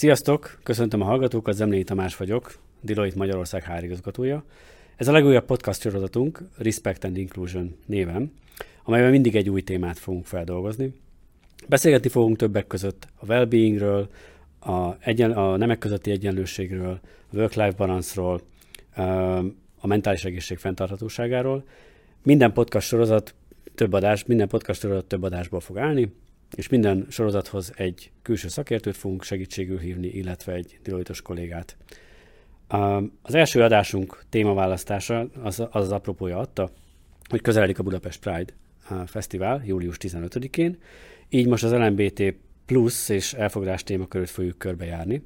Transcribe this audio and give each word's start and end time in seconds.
Sziasztok! 0.00 0.58
Köszöntöm 0.62 1.00
a 1.00 1.04
hallgatókat, 1.04 1.54
Zemlényi 1.54 1.84
Tamás 1.84 2.16
vagyok, 2.16 2.58
Deloitte 2.80 3.16
Magyarország 3.16 3.64
HR 3.64 3.84
igazgatója. 3.84 4.44
Ez 4.96 5.08
a 5.08 5.12
legújabb 5.12 5.44
podcast 5.44 5.80
sorozatunk 5.80 6.42
Respect 6.58 7.04
and 7.04 7.16
Inclusion 7.16 7.76
néven, 7.86 8.32
amelyben 8.84 9.10
mindig 9.10 9.36
egy 9.36 9.50
új 9.50 9.62
témát 9.62 9.98
fogunk 9.98 10.26
feldolgozni. 10.26 10.92
Beszélgetni 11.68 12.08
fogunk 12.08 12.36
többek 12.36 12.66
között 12.66 13.08
a 13.14 13.26
well-beingről, 13.26 14.08
a, 14.60 14.90
egyen, 15.00 15.30
a 15.32 15.56
nemek 15.56 15.78
közötti 15.78 16.10
egyenlőségről, 16.10 17.00
a 17.32 17.36
work-life 17.36 17.74
balance-ról, 17.76 18.40
a 19.80 19.86
mentális 19.86 20.24
egészség 20.24 20.58
fenntarthatóságáról. 20.58 21.64
Minden 22.22 22.52
podcast 22.52 22.86
sorozat 22.86 23.34
több 23.74 23.92
adás, 23.92 24.24
minden 24.24 24.48
podcast 24.48 24.80
sorozat 24.80 25.04
több 25.04 25.22
adásból 25.22 25.60
fog 25.60 25.78
állni, 25.78 26.12
és 26.54 26.68
minden 26.68 27.06
sorozathoz 27.08 27.72
egy 27.76 28.10
külső 28.22 28.48
szakértőt 28.48 28.96
fogunk 28.96 29.22
segítségül 29.22 29.78
hívni, 29.78 30.08
illetve 30.08 30.52
egy 30.52 30.78
diloitos 30.82 31.22
kollégát. 31.22 31.76
Az 33.22 33.34
első 33.34 33.62
adásunk 33.62 34.24
témaválasztása 34.28 35.28
az 35.42 35.60
az, 35.60 35.68
az 35.70 35.92
apropója 35.92 36.38
adta, 36.38 36.70
hogy 37.28 37.40
közeledik 37.40 37.78
a 37.78 37.82
Budapest 37.82 38.20
Pride 38.20 38.52
Fesztivál 39.06 39.62
július 39.64 39.96
15-én, 40.00 40.78
így 41.28 41.46
most 41.46 41.64
az 41.64 41.72
LMBT 41.72 42.34
plusz 42.66 43.08
és 43.08 43.32
elfogadás 43.32 43.82
témakörét 43.82 44.30
fogjuk 44.30 44.58
körbejárni. 44.58 45.22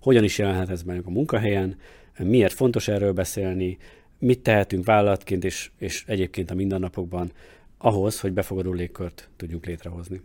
Hogyan 0.00 0.24
is 0.24 0.38
jelenhet 0.38 0.70
ez 0.70 0.82
bennünk 0.82 1.06
a 1.06 1.10
munkahelyen, 1.10 1.76
miért 2.18 2.52
fontos 2.52 2.88
erről 2.88 3.12
beszélni, 3.12 3.78
mit 4.18 4.40
tehetünk 4.40 4.84
vállalatként 4.84 5.44
és, 5.44 5.70
és 5.78 6.04
egyébként 6.06 6.50
a 6.50 6.54
mindennapokban 6.54 7.32
ahhoz, 7.78 8.20
hogy 8.20 8.32
befogadó 8.32 8.72
légkört 8.72 9.28
tudjunk 9.36 9.66
létrehozni. 9.66 10.20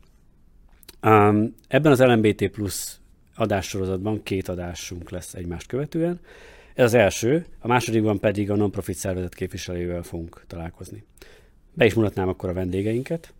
Um, 1.03 1.55
ebben 1.67 1.91
az 1.91 1.99
LMBT 1.99 2.47
plusz 2.47 2.99
adássorozatban 3.35 4.23
két 4.23 4.47
adásunk 4.47 5.09
lesz 5.09 5.33
egymást 5.33 5.67
követően. 5.67 6.19
Ez 6.73 6.85
az 6.85 6.93
első, 6.93 7.45
a 7.59 7.67
másodikban 7.67 8.19
pedig 8.19 8.51
a 8.51 8.55
non-profit 8.55 8.95
szervezet 8.95 9.35
képviselővel 9.35 10.03
fogunk 10.03 10.43
találkozni. 10.47 11.03
Be 11.73 11.85
is 11.85 11.93
mutatnám 11.93 12.27
akkor 12.27 12.49
a 12.49 12.53
vendégeinket. 12.53 13.33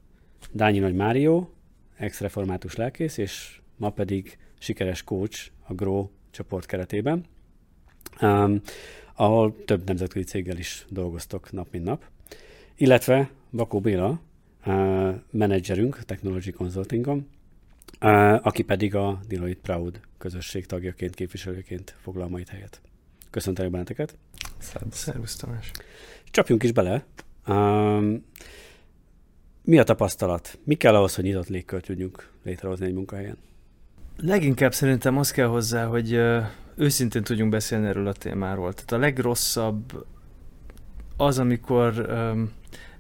Dányi 0.51 0.79
Nagy 0.79 0.95
Mário, 0.95 1.47
ex-református 1.95 2.75
lelkész, 2.75 3.17
és 3.17 3.59
ma 3.77 3.89
pedig 3.89 4.37
sikeres 4.59 5.03
coach 5.03 5.49
a 5.67 5.73
GROW 5.73 6.09
csoport 6.31 6.65
keretében, 6.65 7.25
um, 8.21 8.61
ahol 9.15 9.55
több 9.65 9.87
nemzetközi 9.87 10.25
céggel 10.25 10.57
is 10.57 10.85
dolgoztok 10.89 11.51
nap 11.51 11.67
mint 11.71 11.83
nap. 11.83 12.03
Illetve 12.75 13.29
Bakó 13.51 13.79
Béla, 13.79 14.19
uh, 14.65 15.15
menedzserünk 15.31 16.03
Technology 16.03 16.51
Consultingon, 16.51 17.27
uh, 18.01 18.45
aki 18.45 18.63
pedig 18.63 18.95
a 18.95 19.19
Deloitte 19.27 19.61
Proud 19.61 19.99
közösség 20.17 20.65
tagjaként, 20.65 21.15
képviselőként 21.15 21.95
foglal 22.01 22.27
majd 22.27 22.47
helyet. 22.47 22.81
Köszöntelek 23.29 23.71
benneteket! 23.71 24.17
Szervusz 24.91 25.35
Tamás! 25.35 25.71
Csapjunk 26.25 26.63
is 26.63 26.71
bele! 26.71 27.05
Um, 27.47 28.25
mi 29.61 29.77
a 29.77 29.83
tapasztalat? 29.83 30.59
Mi 30.63 30.75
kell 30.75 30.95
ahhoz, 30.95 31.15
hogy 31.15 31.23
nyitott 31.23 31.47
légkört 31.47 31.85
tudjunk 31.85 32.31
létrehozni 32.43 32.85
egy 32.85 32.93
munkahelyen? 32.93 33.37
Leginkább 34.17 34.73
szerintem 34.73 35.17
az 35.17 35.31
kell 35.31 35.47
hozzá, 35.47 35.85
hogy 35.85 36.19
őszintén 36.75 37.23
tudjunk 37.23 37.51
beszélni 37.51 37.87
erről 37.87 38.07
a 38.07 38.13
témáról. 38.13 38.73
Tehát 38.73 38.91
a 38.91 38.97
legrosszabb 38.97 40.05
az, 41.17 41.39
amikor 41.39 42.09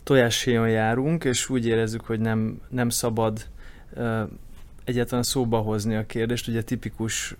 tojáshéjon 0.03 0.69
járunk, 0.69 1.23
és 1.23 1.49
úgy 1.49 1.65
érezzük, 1.65 2.05
hogy 2.05 2.19
nem, 2.19 2.61
nem 2.69 2.89
szabad 2.89 3.45
uh, 3.95 4.21
egyáltalán 4.83 5.23
szóba 5.23 5.57
hozni 5.57 5.95
a 5.95 6.05
kérdést. 6.05 6.47
Ugye 6.47 6.61
tipikus 6.61 7.35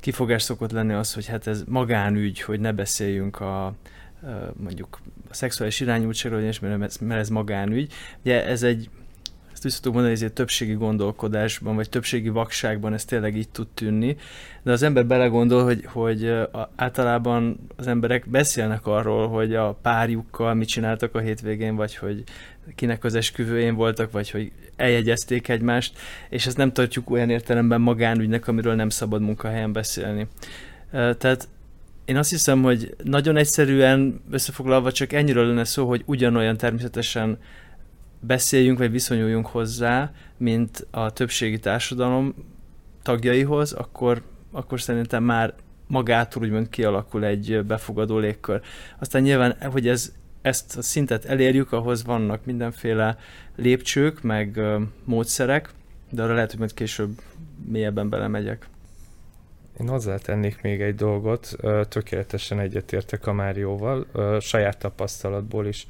kifogás 0.00 0.42
szokott 0.42 0.70
lenni 0.70 0.92
az, 0.92 1.14
hogy 1.14 1.26
hát 1.26 1.46
ez 1.46 1.64
magánügy, 1.66 2.40
hogy 2.40 2.60
ne 2.60 2.72
beszéljünk 2.72 3.40
a, 3.40 3.74
mondjuk 4.56 5.00
a 5.30 5.34
szexuális 5.34 5.80
irányultságról, 5.80 6.40
és 6.40 6.60
mert 6.60 6.82
ez, 6.82 6.96
mert 6.96 7.20
ez 7.20 7.28
magánügy. 7.28 7.92
Ugye 8.20 8.46
ez 8.46 8.62
egy 8.62 8.90
ezt 9.64 9.70
vissza 9.70 9.86
tudom 9.86 9.96
mondani, 9.96 10.18
hogy 10.18 10.28
egy 10.28 10.34
többségi 10.34 10.72
gondolkodásban, 10.72 11.74
vagy 11.74 11.88
többségi 11.88 12.28
vakságban 12.28 12.92
ez 12.92 13.04
tényleg 13.04 13.36
így 13.36 13.48
tud 13.48 13.68
tűnni, 13.74 14.16
de 14.62 14.72
az 14.72 14.82
ember 14.82 15.06
belegondol, 15.06 15.64
hogy, 15.64 15.84
hogy 15.86 16.32
általában 16.76 17.66
az 17.76 17.86
emberek 17.86 18.28
beszélnek 18.28 18.86
arról, 18.86 19.28
hogy 19.28 19.54
a 19.54 19.78
párjukkal 19.82 20.54
mit 20.54 20.68
csináltak 20.68 21.14
a 21.14 21.18
hétvégén, 21.18 21.76
vagy 21.76 21.96
hogy 21.96 22.22
kinek 22.74 23.04
az 23.04 23.14
esküvőjén 23.14 23.74
voltak, 23.74 24.10
vagy 24.10 24.30
hogy 24.30 24.52
eljegyezték 24.76 25.48
egymást, 25.48 25.98
és 26.28 26.46
ezt 26.46 26.56
nem 26.56 26.72
tartjuk 26.72 27.10
olyan 27.10 27.30
értelemben 27.30 27.80
magánügynek, 27.80 28.48
amiről 28.48 28.74
nem 28.74 28.88
szabad 28.88 29.22
munkahelyen 29.22 29.72
beszélni. 29.72 30.26
Tehát 30.90 31.48
én 32.04 32.16
azt 32.16 32.30
hiszem, 32.30 32.62
hogy 32.62 32.94
nagyon 33.04 33.36
egyszerűen 33.36 34.22
összefoglalva 34.30 34.92
csak 34.92 35.12
ennyiről 35.12 35.46
lenne 35.46 35.64
szó, 35.64 35.88
hogy 35.88 36.02
ugyanolyan 36.06 36.56
természetesen 36.56 37.38
beszéljünk, 38.26 38.78
vagy 38.78 38.90
viszonyuljunk 38.90 39.46
hozzá, 39.46 40.12
mint 40.36 40.86
a 40.90 41.10
többségi 41.12 41.58
társadalom 41.58 42.34
tagjaihoz, 43.02 43.72
akkor, 43.72 44.22
akkor 44.50 44.80
szerintem 44.80 45.24
már 45.24 45.54
magától 45.86 46.42
úgymond 46.42 46.68
kialakul 46.68 47.24
egy 47.24 47.64
befogadó 47.64 48.18
légkör. 48.18 48.60
Aztán 48.98 49.22
nyilván, 49.22 49.56
hogy 49.70 49.88
ez, 49.88 50.12
ezt 50.42 50.76
a 50.76 50.82
szintet 50.82 51.24
elérjük, 51.24 51.72
ahhoz 51.72 52.04
vannak 52.04 52.44
mindenféle 52.44 53.16
lépcsők, 53.56 54.22
meg 54.22 54.60
módszerek, 55.04 55.70
de 56.10 56.22
arra 56.22 56.34
lehet, 56.34 56.50
hogy 56.50 56.58
majd 56.58 56.74
később 56.74 57.20
mélyebben 57.68 58.08
belemegyek. 58.08 58.66
Én 59.80 59.88
hozzátennék 59.88 60.62
még 60.62 60.80
egy 60.80 60.94
dolgot, 60.94 61.56
tökéletesen 61.88 62.60
egyetértek 62.60 63.26
a 63.26 63.32
Márióval, 63.32 64.06
saját 64.40 64.78
tapasztalatból 64.78 65.66
is 65.66 65.86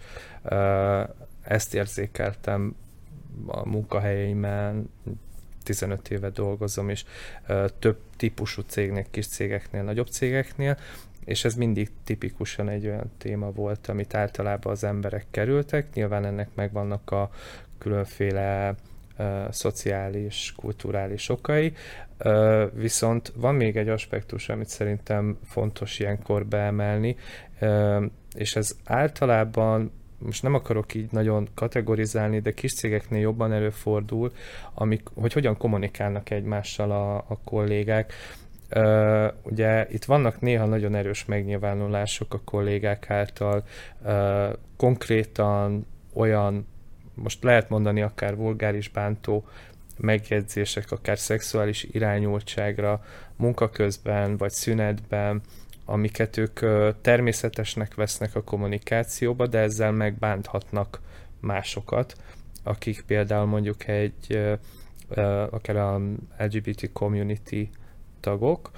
ezt 1.42 1.75
érzékeltem 1.75 2.76
a 3.47 3.69
munkahelyeimen, 3.69 4.91
15 5.62 6.10
éve 6.10 6.30
dolgozom, 6.30 6.88
és 6.88 7.04
több 7.78 7.98
típusú 8.16 8.62
cégnek, 8.66 9.06
kis 9.10 9.26
cégeknél, 9.26 9.82
nagyobb 9.82 10.06
cégeknél, 10.06 10.78
és 11.25 11.44
ez 11.44 11.54
mindig 11.54 11.91
tipikusan 12.04 12.69
egy 12.69 12.86
olyan 12.86 13.10
téma 13.19 13.50
volt, 13.50 13.86
amit 13.86 14.14
általában 14.14 14.72
az 14.72 14.84
emberek 14.84 15.26
kerültek. 15.30 15.94
Nyilván 15.94 16.25
ennek 16.25 16.48
megvannak 16.54 17.10
a 17.10 17.30
különféle 17.78 18.74
szociális, 19.50 20.53
kulturális 20.56 21.28
okai, 21.28 21.72
viszont 22.72 23.32
van 23.36 23.54
még 23.54 23.76
egy 23.76 23.88
aspektus, 23.88 24.48
amit 24.48 24.69
szerintem 24.69 25.38
fontos 25.44 25.98
ilyenkor 25.98 26.47
beemelni, 26.47 27.16
és 28.34 28.56
ez 28.56 28.76
általában 28.84 29.92
most 30.25 30.43
nem 30.43 30.55
akarok 30.55 30.94
így 30.94 31.09
nagyon 31.10 31.49
kategorizálni, 31.55 32.41
de 32.41 32.53
kis 32.53 32.75
cégeknél 32.75 33.21
jobban 33.21 33.53
előfordul, 33.53 34.33
amik, 34.75 35.09
hogy 35.15 35.33
hogyan 35.33 35.56
kommunikálnak 35.56 36.31
egymással 36.31 36.91
a, 36.91 37.16
a 37.16 37.38
kollégák. 37.44 38.12
Uh, 38.77 39.27
ugye 39.43 39.87
itt 39.91 40.05
vannak 40.05 40.41
néha 40.41 40.66
nagyon 40.66 40.94
erős 40.94 41.25
megnyilvánulások 41.25 42.34
a 42.34 42.41
kollégák 42.44 43.10
által, 43.10 43.65
uh, 44.03 44.53
konkrétan 44.77 45.87
olyan, 46.12 46.66
most 47.15 47.43
lehet 47.43 47.69
mondani 47.69 48.03
akár 48.03 48.37
vulgáris 48.37 48.89
bántó 48.89 49.44
megjegyzések, 49.97 50.91
akár 50.91 51.19
szexuális 51.19 51.87
irányultságra 51.91 53.04
munkaközben 53.37 54.37
vagy 54.37 54.50
szünetben, 54.50 55.43
amiket 55.92 56.36
ők 56.36 56.60
természetesnek 57.00 57.94
vesznek 57.94 58.34
a 58.34 58.42
kommunikációba, 58.42 59.47
de 59.47 59.59
ezzel 59.59 59.92
megbánthatnak 59.92 61.00
másokat, 61.41 62.16
akik 62.62 63.03
például 63.06 63.47
mondjuk 63.47 63.86
egy 63.89 64.56
akár 65.50 65.77
a 65.77 66.00
LGBT 66.39 66.92
community 66.92 67.68
tagok, 68.21 68.71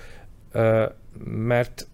mert 1.24 1.86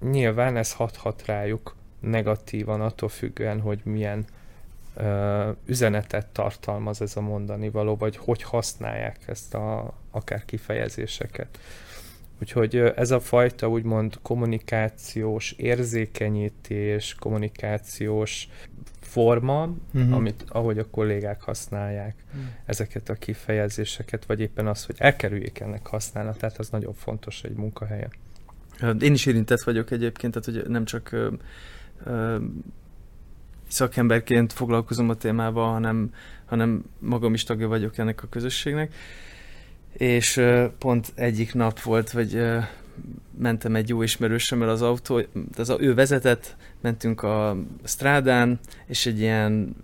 nyilván 0.00 0.56
ez 0.56 0.72
hathat 0.72 1.22
rájuk 1.26 1.76
negatívan 2.00 2.80
attól 2.80 3.08
függően, 3.08 3.60
hogy 3.60 3.80
milyen 3.84 4.24
üzenetet 5.66 6.26
tartalmaz 6.26 7.02
ez 7.02 7.16
a 7.16 7.20
mondani 7.20 7.70
való, 7.70 7.96
vagy 7.96 8.16
hogy 8.16 8.42
használják 8.42 9.18
ezt 9.26 9.54
a 9.54 9.94
akár 10.10 10.44
kifejezéseket. 10.44 11.58
Úgyhogy 12.42 12.76
ez 12.76 13.10
a 13.10 13.20
fajta 13.20 13.68
úgymond 13.68 14.18
kommunikációs 14.22 15.52
érzékenyítés, 15.52 17.14
kommunikációs 17.18 18.48
forma, 19.00 19.74
uh-huh. 19.94 20.14
amit, 20.14 20.44
ahogy 20.48 20.78
a 20.78 20.90
kollégák 20.90 21.42
használják 21.42 22.14
uh-huh. 22.26 22.44
ezeket 22.64 23.08
a 23.08 23.14
kifejezéseket, 23.14 24.24
vagy 24.24 24.40
éppen 24.40 24.66
az, 24.66 24.84
hogy 24.84 24.94
elkerüljék 24.98 25.60
ennek 25.60 25.86
használatát, 25.86 26.58
az 26.58 26.68
nagyon 26.68 26.94
fontos 26.94 27.42
egy 27.42 27.54
munkahelyen. 27.54 28.10
Én 29.00 29.12
is 29.12 29.26
érintett 29.26 29.62
vagyok 29.62 29.90
egyébként, 29.90 30.32
tehát 30.40 30.62
hogy 30.62 30.70
nem 30.70 30.84
csak 30.84 31.12
ö, 31.12 31.32
ö, 32.04 32.36
szakemberként 33.68 34.52
foglalkozom 34.52 35.08
a 35.08 35.14
témával, 35.14 35.72
hanem, 35.72 36.14
hanem 36.44 36.84
magam 36.98 37.34
is 37.34 37.44
tagja 37.44 37.68
vagyok 37.68 37.98
ennek 37.98 38.22
a 38.22 38.28
közösségnek. 38.28 38.94
És 39.92 40.40
pont 40.78 41.12
egyik 41.14 41.54
nap 41.54 41.80
volt, 41.80 42.10
vagy 42.10 42.42
mentem 43.38 43.76
egy 43.76 43.88
jó 43.88 44.02
ismerősömmel 44.02 44.68
az 44.68 44.82
autó, 44.82 45.20
az 45.56 45.76
ő 45.78 45.94
vezetett, 45.94 46.56
mentünk 46.80 47.22
a 47.22 47.56
strádán, 47.84 48.58
és 48.86 49.06
egy 49.06 49.20
ilyen 49.20 49.76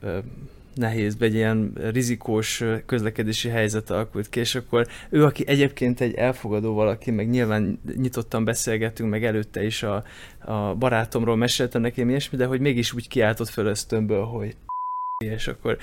nehéz, 0.78 1.16
egy 1.20 1.34
ilyen 1.34 1.72
rizikós 1.92 2.64
közlekedési 2.86 3.48
helyzet 3.48 3.90
alakult 3.90 4.28
ki, 4.28 4.40
és 4.40 4.54
akkor 4.54 4.86
ő, 5.10 5.24
aki 5.24 5.44
egyébként 5.46 6.00
egy 6.00 6.14
elfogadó 6.14 6.74
valaki, 6.74 7.10
meg 7.10 7.30
nyilván 7.30 7.80
nyitottan 7.96 8.44
beszélgetünk, 8.44 9.10
meg 9.10 9.24
előtte 9.24 9.64
is 9.64 9.82
a, 9.82 10.04
a 10.38 10.74
barátomról 10.74 11.36
meséltem 11.36 11.80
nekem 11.80 12.08
ilyesmi, 12.08 12.38
de 12.38 12.46
hogy 12.46 12.60
mégis 12.60 12.92
úgy 12.92 13.08
kiáltott 13.08 13.48
föl 13.48 13.66
ösztönből, 13.66 14.24
hogy 14.24 14.56
és 15.24 15.48
akkor, 15.48 15.78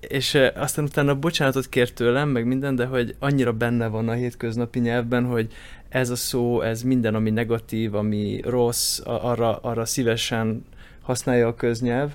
és 0.00 0.34
aztán 0.54 0.84
utána 0.84 1.18
bocsánatot 1.18 1.68
kért 1.68 1.94
tőlem, 1.94 2.28
meg 2.28 2.46
minden, 2.46 2.74
de 2.74 2.86
hogy 2.86 3.16
annyira 3.18 3.52
benne 3.52 3.86
van 3.86 4.08
a 4.08 4.12
hétköznapi 4.12 4.78
nyelvben, 4.78 5.24
hogy 5.24 5.52
ez 5.88 6.10
a 6.10 6.16
szó, 6.16 6.60
ez 6.60 6.82
minden, 6.82 7.14
ami 7.14 7.30
negatív, 7.30 7.94
ami 7.94 8.40
rossz, 8.44 9.00
arra, 9.04 9.56
arra 9.56 9.84
szívesen 9.84 10.64
használja 11.00 11.46
a 11.46 11.54
köznyelv, 11.54 12.14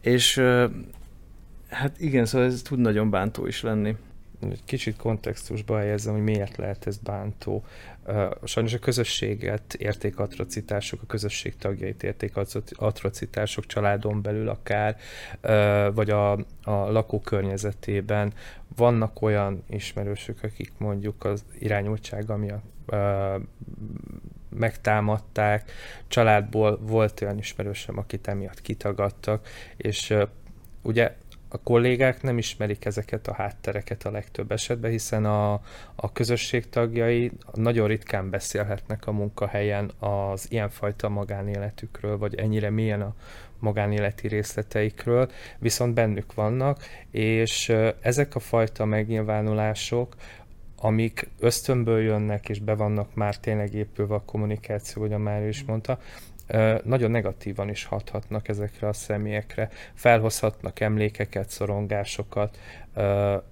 és 0.00 0.42
hát 1.68 2.00
igen, 2.00 2.26
szóval 2.26 2.46
ez 2.46 2.62
tud 2.62 2.78
nagyon 2.78 3.10
bántó 3.10 3.46
is 3.46 3.62
lenni. 3.62 3.96
Kicsit 4.64 4.96
kontextusba 4.96 5.78
helyezem, 5.78 6.12
hogy 6.12 6.22
miért 6.22 6.56
lehet 6.56 6.86
ez 6.86 6.96
bántó. 6.96 7.64
Sajnos 8.44 8.74
a 8.74 8.78
közösséget 8.78 9.74
érték 9.74 10.18
atrocitások, 10.18 11.02
a 11.02 11.06
közösség 11.06 11.56
tagjait 11.56 12.02
érték 12.02 12.32
atrocitások 12.72 13.66
családon 13.66 14.22
belül 14.22 14.48
akár, 14.48 14.96
vagy 15.94 16.10
a, 16.10 16.32
a 16.62 16.90
lakókörnyezetében. 16.90 18.32
Vannak 18.76 19.22
olyan 19.22 19.64
ismerősök, 19.68 20.42
akik 20.42 20.72
mondjuk 20.78 21.24
az 21.24 21.44
irányultsága 21.58 22.36
miatt 22.36 22.64
megtámadták, 24.48 25.70
családból 26.08 26.78
volt 26.82 27.20
olyan 27.20 27.38
ismerősöm, 27.38 27.98
akit 27.98 28.28
emiatt 28.28 28.60
kitagadtak, 28.60 29.48
és 29.76 30.14
ugye 30.82 31.16
a 31.52 31.58
kollégák 31.58 32.22
nem 32.22 32.38
ismerik 32.38 32.84
ezeket 32.84 33.28
a 33.28 33.34
háttereket 33.34 34.04
a 34.04 34.10
legtöbb 34.10 34.52
esetben, 34.52 34.90
hiszen 34.90 35.24
a, 35.24 35.52
a 35.94 36.12
közösség 36.12 36.68
tagjai 36.68 37.32
nagyon 37.54 37.86
ritkán 37.86 38.30
beszélhetnek 38.30 39.06
a 39.06 39.12
munkahelyen 39.12 39.90
az 39.98 40.46
ilyenfajta 40.50 41.08
magánéletükről, 41.08 42.18
vagy 42.18 42.34
ennyire 42.34 42.70
milyen 42.70 43.00
a 43.00 43.14
magánéleti 43.58 44.28
részleteikről, 44.28 45.30
viszont 45.58 45.94
bennük 45.94 46.34
vannak, 46.34 46.84
és 47.10 47.72
ezek 48.00 48.34
a 48.34 48.38
fajta 48.38 48.84
megnyilvánulások, 48.84 50.14
amik 50.76 51.28
ösztönből 51.38 52.00
jönnek, 52.00 52.48
és 52.48 52.58
be 52.58 52.74
vannak 52.74 53.14
már 53.14 53.36
tényleg 53.36 53.74
épülve 53.74 54.14
a 54.14 54.22
kommunikáció, 54.24 55.02
ahogy 55.02 55.14
a 55.14 55.18
Mária 55.18 55.48
is 55.48 55.64
mondta, 55.64 55.98
nagyon 56.84 57.10
negatívan 57.10 57.68
is 57.68 57.84
hathatnak 57.84 58.48
ezekre 58.48 58.88
a 58.88 58.92
személyekre. 58.92 59.70
Felhozhatnak 59.94 60.80
emlékeket, 60.80 61.50
szorongásokat, 61.50 62.58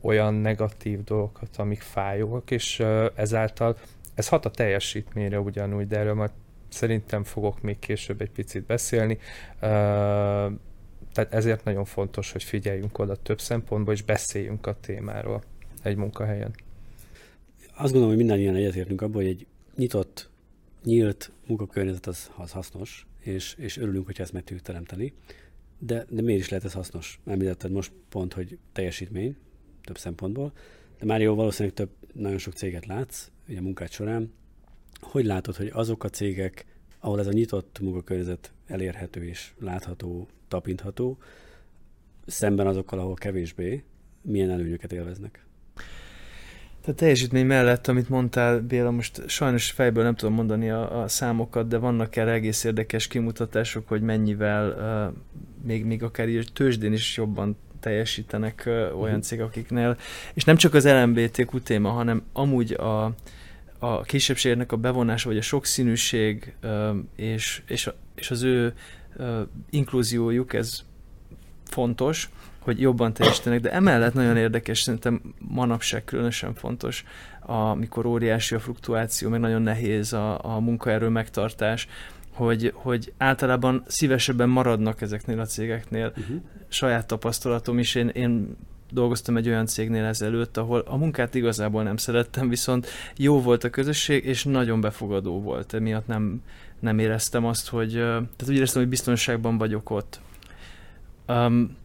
olyan 0.01 0.35
negatív 0.35 1.05
dolgokat, 1.05 1.57
amik 1.57 1.81
fájóak, 1.81 2.51
és 2.51 2.81
ezáltal 3.15 3.77
ez 4.15 4.29
hat 4.29 4.45
a 4.45 4.51
teljesítményre 4.51 5.41
ugyanúgy, 5.41 5.87
de 5.87 5.99
erről 5.99 6.15
majd 6.15 6.31
szerintem 6.69 7.25
fogok 7.25 7.61
még 7.61 7.79
később 7.79 8.21
egy 8.21 8.31
picit 8.31 8.63
beszélni. 8.65 9.19
Tehát 11.13 11.35
ezért 11.35 11.65
nagyon 11.65 11.85
fontos, 11.85 12.33
hogy 12.33 12.43
figyeljünk 12.43 12.99
oda 12.99 13.17
több 13.17 13.41
szempontból, 13.41 13.95
és 13.95 14.03
beszéljünk 14.03 14.67
a 14.67 14.77
témáról 14.81 15.43
egy 15.83 15.97
munkahelyen. 15.97 16.55
Azt 17.75 17.93
gondolom, 17.93 18.09
hogy 18.09 18.17
mindannyian 18.17 18.55
egyetértünk 18.55 19.01
abban, 19.01 19.15
hogy 19.15 19.27
egy 19.27 19.47
nyitott 19.77 20.28
nyílt 20.85 21.33
munkakörnyezet 21.47 22.07
az, 22.07 22.31
az 22.37 22.51
hasznos, 22.51 23.07
és, 23.21 23.55
és 23.59 23.77
örülünk, 23.77 24.07
hogyha 24.07 24.23
ezt 24.23 24.33
meg 24.33 24.45
tudjuk 24.45 24.67
teremteni. 24.67 25.13
De, 25.79 26.07
de 26.09 26.23
miért 26.23 26.41
is 26.41 26.49
lehet 26.49 26.65
ez 26.65 26.73
hasznos? 26.73 27.21
Említetted 27.27 27.71
most 27.71 27.93
pont, 28.09 28.33
hogy 28.33 28.59
teljesítmény, 28.73 29.37
több 29.83 29.99
szempontból, 29.99 30.53
de 30.99 31.05
már 31.05 31.21
jó, 31.21 31.35
valószínűleg 31.35 31.77
több, 31.77 31.91
nagyon 32.13 32.39
sok 32.39 32.53
céget 32.53 32.87
látsz, 32.87 33.31
ugye 33.49 33.59
a 33.59 33.63
munkát 33.63 33.91
során. 33.91 34.33
Hogy 35.01 35.25
látod, 35.25 35.57
hogy 35.57 35.71
azok 35.73 36.05
a 36.05 36.09
cégek, 36.09 36.67
ahol 36.99 37.19
ez 37.19 37.27
a 37.27 37.33
nyitott 37.33 37.79
munkakörnyezet 37.81 38.53
elérhető 38.67 39.25
és 39.25 39.53
látható, 39.59 40.29
tapintható, 40.49 41.19
szemben 42.27 42.67
azokkal, 42.67 42.99
ahol 42.99 43.15
kevésbé, 43.15 43.85
milyen 44.23 44.51
előnyöket 44.51 44.93
élveznek? 44.93 45.47
A 46.87 46.93
teljesítmény 46.95 47.47
mellett, 47.47 47.89
amit 47.89 48.09
mondtál, 48.09 48.61
Béla, 48.61 48.91
most 48.91 49.23
sajnos 49.29 49.71
fejből 49.71 50.03
nem 50.03 50.15
tudom 50.15 50.35
mondani 50.35 50.71
a, 50.71 51.03
a 51.03 51.09
számokat, 51.09 51.69
de 51.69 51.79
vannak 51.79 52.17
erre 52.17 52.33
egész 52.33 52.65
érdekes 52.65 53.07
kimutatások, 53.07 53.89
hogy 53.89 54.03
mennyivel 54.03 54.69
uh, 54.69 55.15
még, 55.67 55.85
még 55.85 56.03
akár 56.03 56.29
így 56.29 56.53
tőzsdén 56.53 56.93
is 56.93 57.17
jobban 57.17 57.57
teljesítenek 57.81 58.63
uh, 58.67 58.75
olyan 58.75 58.95
uh-huh. 58.95 59.21
cégek, 59.21 59.45
akiknél, 59.45 59.97
és 60.35 60.45
nem 60.45 60.57
csak 60.57 60.75
az 60.75 60.87
LMBTQ 60.87 61.61
téma, 61.61 61.91
hanem 61.91 62.23
amúgy 62.33 62.73
a, 62.73 63.05
a 63.79 64.03
kisebbségnek 64.03 64.73
a 64.73 64.77
bevonása, 64.77 65.29
vagy 65.29 65.39
a 65.39 65.43
sokszínűség 65.43 66.55
uh, 66.63 66.97
és, 67.17 67.63
és, 67.67 67.91
és 68.15 68.31
az 68.31 68.43
ő 68.43 68.75
uh, 69.17 69.41
inkluziójuk, 69.71 70.53
ez 70.53 70.85
fontos, 71.65 72.31
hogy 72.69 72.81
jobban 72.81 73.13
teljesítenek, 73.13 73.61
de 73.61 73.73
emellett 73.73 74.15
nagyon 74.15 74.37
érdekes, 74.37 74.81
szerintem 74.81 75.21
manapság 75.39 76.05
különösen 76.05 76.55
fontos, 76.55 77.05
amikor 77.41 78.07
óriási 78.07 78.55
a 78.55 78.61
fluktuáció, 78.61 79.29
meg 79.29 79.41
nagyon 79.41 79.63
nehéz 79.63 80.13
a, 80.13 80.55
a 80.55 80.61
munkaerő 80.61 81.09
megtartás, 81.09 81.89
hogy, 82.33 82.73
hogy 82.75 83.13
általában 83.19 83.83
szívesebben 83.87 84.49
maradnak 84.49 85.01
ezeknél 85.01 85.41
a 85.41 85.45
cégeknél. 85.45 86.13
Uh-huh. 86.17 86.37
Saját 86.69 87.07
tapasztalatom 87.07 87.79
is, 87.79 87.95
én, 87.95 88.09
én 88.09 88.57
dolgoztam 88.91 89.37
egy 89.37 89.49
olyan 89.49 89.67
cégnél 89.67 90.05
ezelőtt, 90.05 90.57
ahol 90.57 90.81
a 90.81 90.97
munkát 90.97 91.35
igazából 91.35 91.83
nem 91.83 91.97
szerettem, 91.97 92.49
viszont 92.49 92.87
jó 93.17 93.41
volt 93.41 93.65
a 93.65 93.71
közösség, 93.71 94.25
és 94.25 94.45
nagyon 94.45 94.81
befogadó 94.81 95.41
volt. 95.41 95.75
Emiatt 95.75 96.07
nem, 96.07 96.43
nem 96.81 96.99
éreztem 96.99 97.45
azt, 97.45 97.69
hogy, 97.69 97.93
tehát 97.93 98.49
úgy 98.49 98.57
éreztem, 98.57 98.81
hogy 98.81 98.91
biztonságban 98.91 99.59
vagyok 99.59 99.91
ott. 99.91 100.21
Um, 101.29 101.77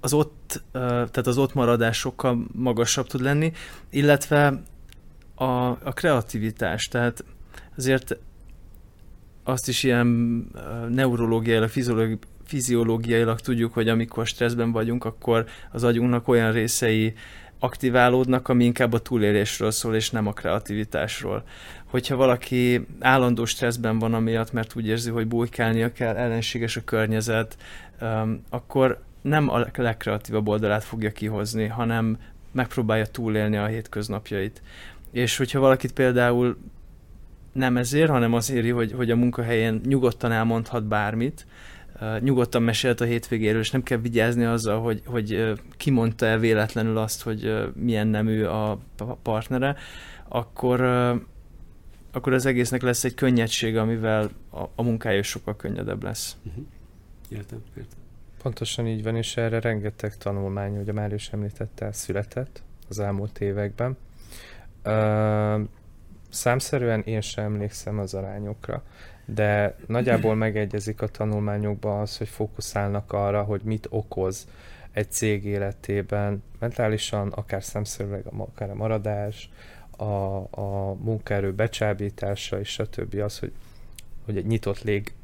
az 0.00 0.12
ott, 0.12 0.62
tehát 0.72 1.26
az 1.26 1.38
ott 1.38 1.54
maradás 1.54 1.98
sokkal 1.98 2.46
magasabb 2.52 3.06
tud 3.06 3.20
lenni, 3.20 3.52
illetve 3.90 4.62
a, 5.34 5.44
a 5.68 5.92
kreativitás, 5.94 6.88
tehát 6.88 7.24
azért 7.76 8.16
azt 9.44 9.68
is 9.68 9.82
ilyen 9.82 10.06
neurológiailag, 10.88 11.70
fiziológiailag 12.44 13.40
tudjuk, 13.40 13.72
hogy 13.72 13.88
amikor 13.88 14.26
stresszben 14.26 14.72
vagyunk, 14.72 15.04
akkor 15.04 15.44
az 15.72 15.84
agyunknak 15.84 16.28
olyan 16.28 16.52
részei 16.52 17.14
aktiválódnak, 17.58 18.48
ami 18.48 18.64
inkább 18.64 18.92
a 18.92 18.98
túlélésről 18.98 19.70
szól, 19.70 19.94
és 19.94 20.10
nem 20.10 20.26
a 20.26 20.32
kreativitásról. 20.32 21.42
Hogyha 21.84 22.16
valaki 22.16 22.86
állandó 23.00 23.44
stresszben 23.44 23.98
van 23.98 24.14
amiatt, 24.14 24.52
mert 24.52 24.76
úgy 24.76 24.86
érzi, 24.86 25.10
hogy 25.10 25.26
bujkálnia 25.26 25.92
kell, 25.92 26.16
ellenséges 26.16 26.76
a 26.76 26.84
környezet, 26.84 27.56
akkor 28.50 29.02
nem 29.20 29.48
a 29.48 29.66
legkreatívabb 29.76 30.48
oldalát 30.48 30.84
fogja 30.84 31.10
kihozni, 31.10 31.66
hanem 31.66 32.18
megpróbálja 32.52 33.06
túlélni 33.06 33.56
a 33.56 33.66
hétköznapjait. 33.66 34.62
És 35.10 35.36
hogyha 35.36 35.60
valakit 35.60 35.92
például 35.92 36.56
nem 37.52 37.76
ezért, 37.76 38.10
hanem 38.10 38.34
azért, 38.34 38.70
hogy, 38.70 38.92
hogy 38.92 39.10
a 39.10 39.16
munkahelyen 39.16 39.80
nyugodtan 39.84 40.32
elmondhat 40.32 40.84
bármit, 40.84 41.46
nyugodtan 42.20 42.62
mesélt 42.62 43.00
a 43.00 43.04
hétvégéről, 43.04 43.60
és 43.60 43.70
nem 43.70 43.82
kell 43.82 43.98
vigyázni 43.98 44.44
azzal, 44.44 44.80
hogy, 44.80 45.02
hogy 45.06 45.52
kimondta 45.76 46.26
el 46.26 46.38
véletlenül 46.38 46.96
azt, 46.96 47.22
hogy 47.22 47.70
milyen 47.74 48.06
nemű 48.06 48.44
a 48.44 48.78
partnere, 49.22 49.76
akkor, 50.28 50.80
akkor 52.12 52.32
az 52.32 52.46
egésznek 52.46 52.82
lesz 52.82 53.04
egy 53.04 53.14
könnyedség, 53.14 53.76
amivel 53.76 54.30
a, 54.50 54.62
a 54.74 54.82
munkája 54.82 55.22
sokkal 55.22 55.56
könnyedebb 55.56 56.02
lesz. 56.02 56.36
Uh-huh. 56.44 56.64
Értem, 57.28 57.62
értem. 57.76 57.98
Pontosan 58.42 58.86
így 58.86 59.02
van, 59.02 59.16
és 59.16 59.36
erre 59.36 59.60
rengeteg 59.60 60.16
tanulmány, 60.16 60.78
ugye 60.78 60.92
már 60.92 61.12
is 61.12 61.28
említette, 61.28 61.92
született 61.92 62.62
az 62.88 62.98
elmúlt 62.98 63.40
években. 63.40 63.96
Ö, 64.82 65.60
számszerűen 66.30 67.00
én 67.00 67.20
sem 67.20 67.44
emlékszem 67.44 67.98
az 67.98 68.14
arányokra, 68.14 68.82
de 69.24 69.76
nagyjából 69.86 70.34
megegyezik 70.46 71.02
a 71.02 71.08
tanulmányokban 71.08 72.00
az, 72.00 72.16
hogy 72.16 72.28
fókuszálnak 72.28 73.12
arra, 73.12 73.42
hogy 73.42 73.60
mit 73.62 73.86
okoz 73.90 74.48
egy 74.92 75.10
cég 75.10 75.44
életében, 75.44 76.42
mentálisan, 76.58 77.28
akár 77.28 77.64
szemszerűleg, 77.64 78.24
akár 78.36 78.70
a 78.70 78.74
maradás, 78.74 79.50
a, 79.90 80.36
a 80.60 80.94
munkaerő 80.94 81.52
becsábítása, 81.52 82.60
és 82.60 82.68
stb. 82.68 83.14
az, 83.14 83.38
hogy 83.38 83.52
hogy 84.24 84.36
egy 84.36 84.46
nyitott, 84.46 84.82
lég, 84.82 85.14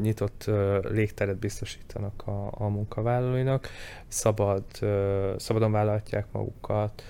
nyitott 0.00 0.50
légteret 0.90 1.36
biztosítanak 1.36 2.26
a, 2.26 2.50
a 2.50 2.68
munkavállalóinak, 2.68 3.68
szabad, 4.08 4.64
szabadon 5.36 5.72
vállalhatják 5.72 6.26
magukat, 6.32 7.02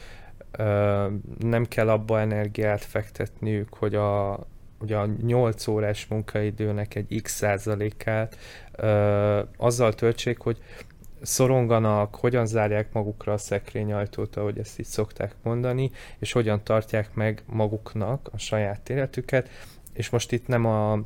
nem 1.39 1.65
kell 1.69 1.89
abba 1.89 2.21
energiát 2.21 2.85
fektetniük, 2.85 3.75
hogy 3.75 3.95
a, 3.95 4.39
ugye 4.81 4.97
a 4.97 5.07
8 5.07 5.67
órás 5.67 6.07
munkaidőnek 6.07 6.95
egy 6.95 7.21
x 7.23 7.33
százalékát 7.33 8.37
azzal 9.57 9.95
töltsék, 9.95 10.39
hogy 10.39 10.59
szoronganak, 11.23 12.17
hogyan 12.17 12.47
zárják 12.47 12.93
magukra 12.93 13.33
a 13.33 13.39
szekrényajtót, 13.39 14.37
ahogy 14.37 14.59
ezt 14.59 14.79
így 14.79 14.87
szokták 14.87 15.35
mondani, 15.43 15.91
és 16.19 16.33
hogyan 16.33 16.65
tartják 16.65 17.15
meg 17.15 17.43
maguknak 17.47 18.29
a 18.33 18.39
saját 18.39 18.89
életüket, 18.89 19.49
és 19.93 20.11
most 20.11 20.33
itt 20.33 20.47
nem 20.47 20.65
a 20.65 21.01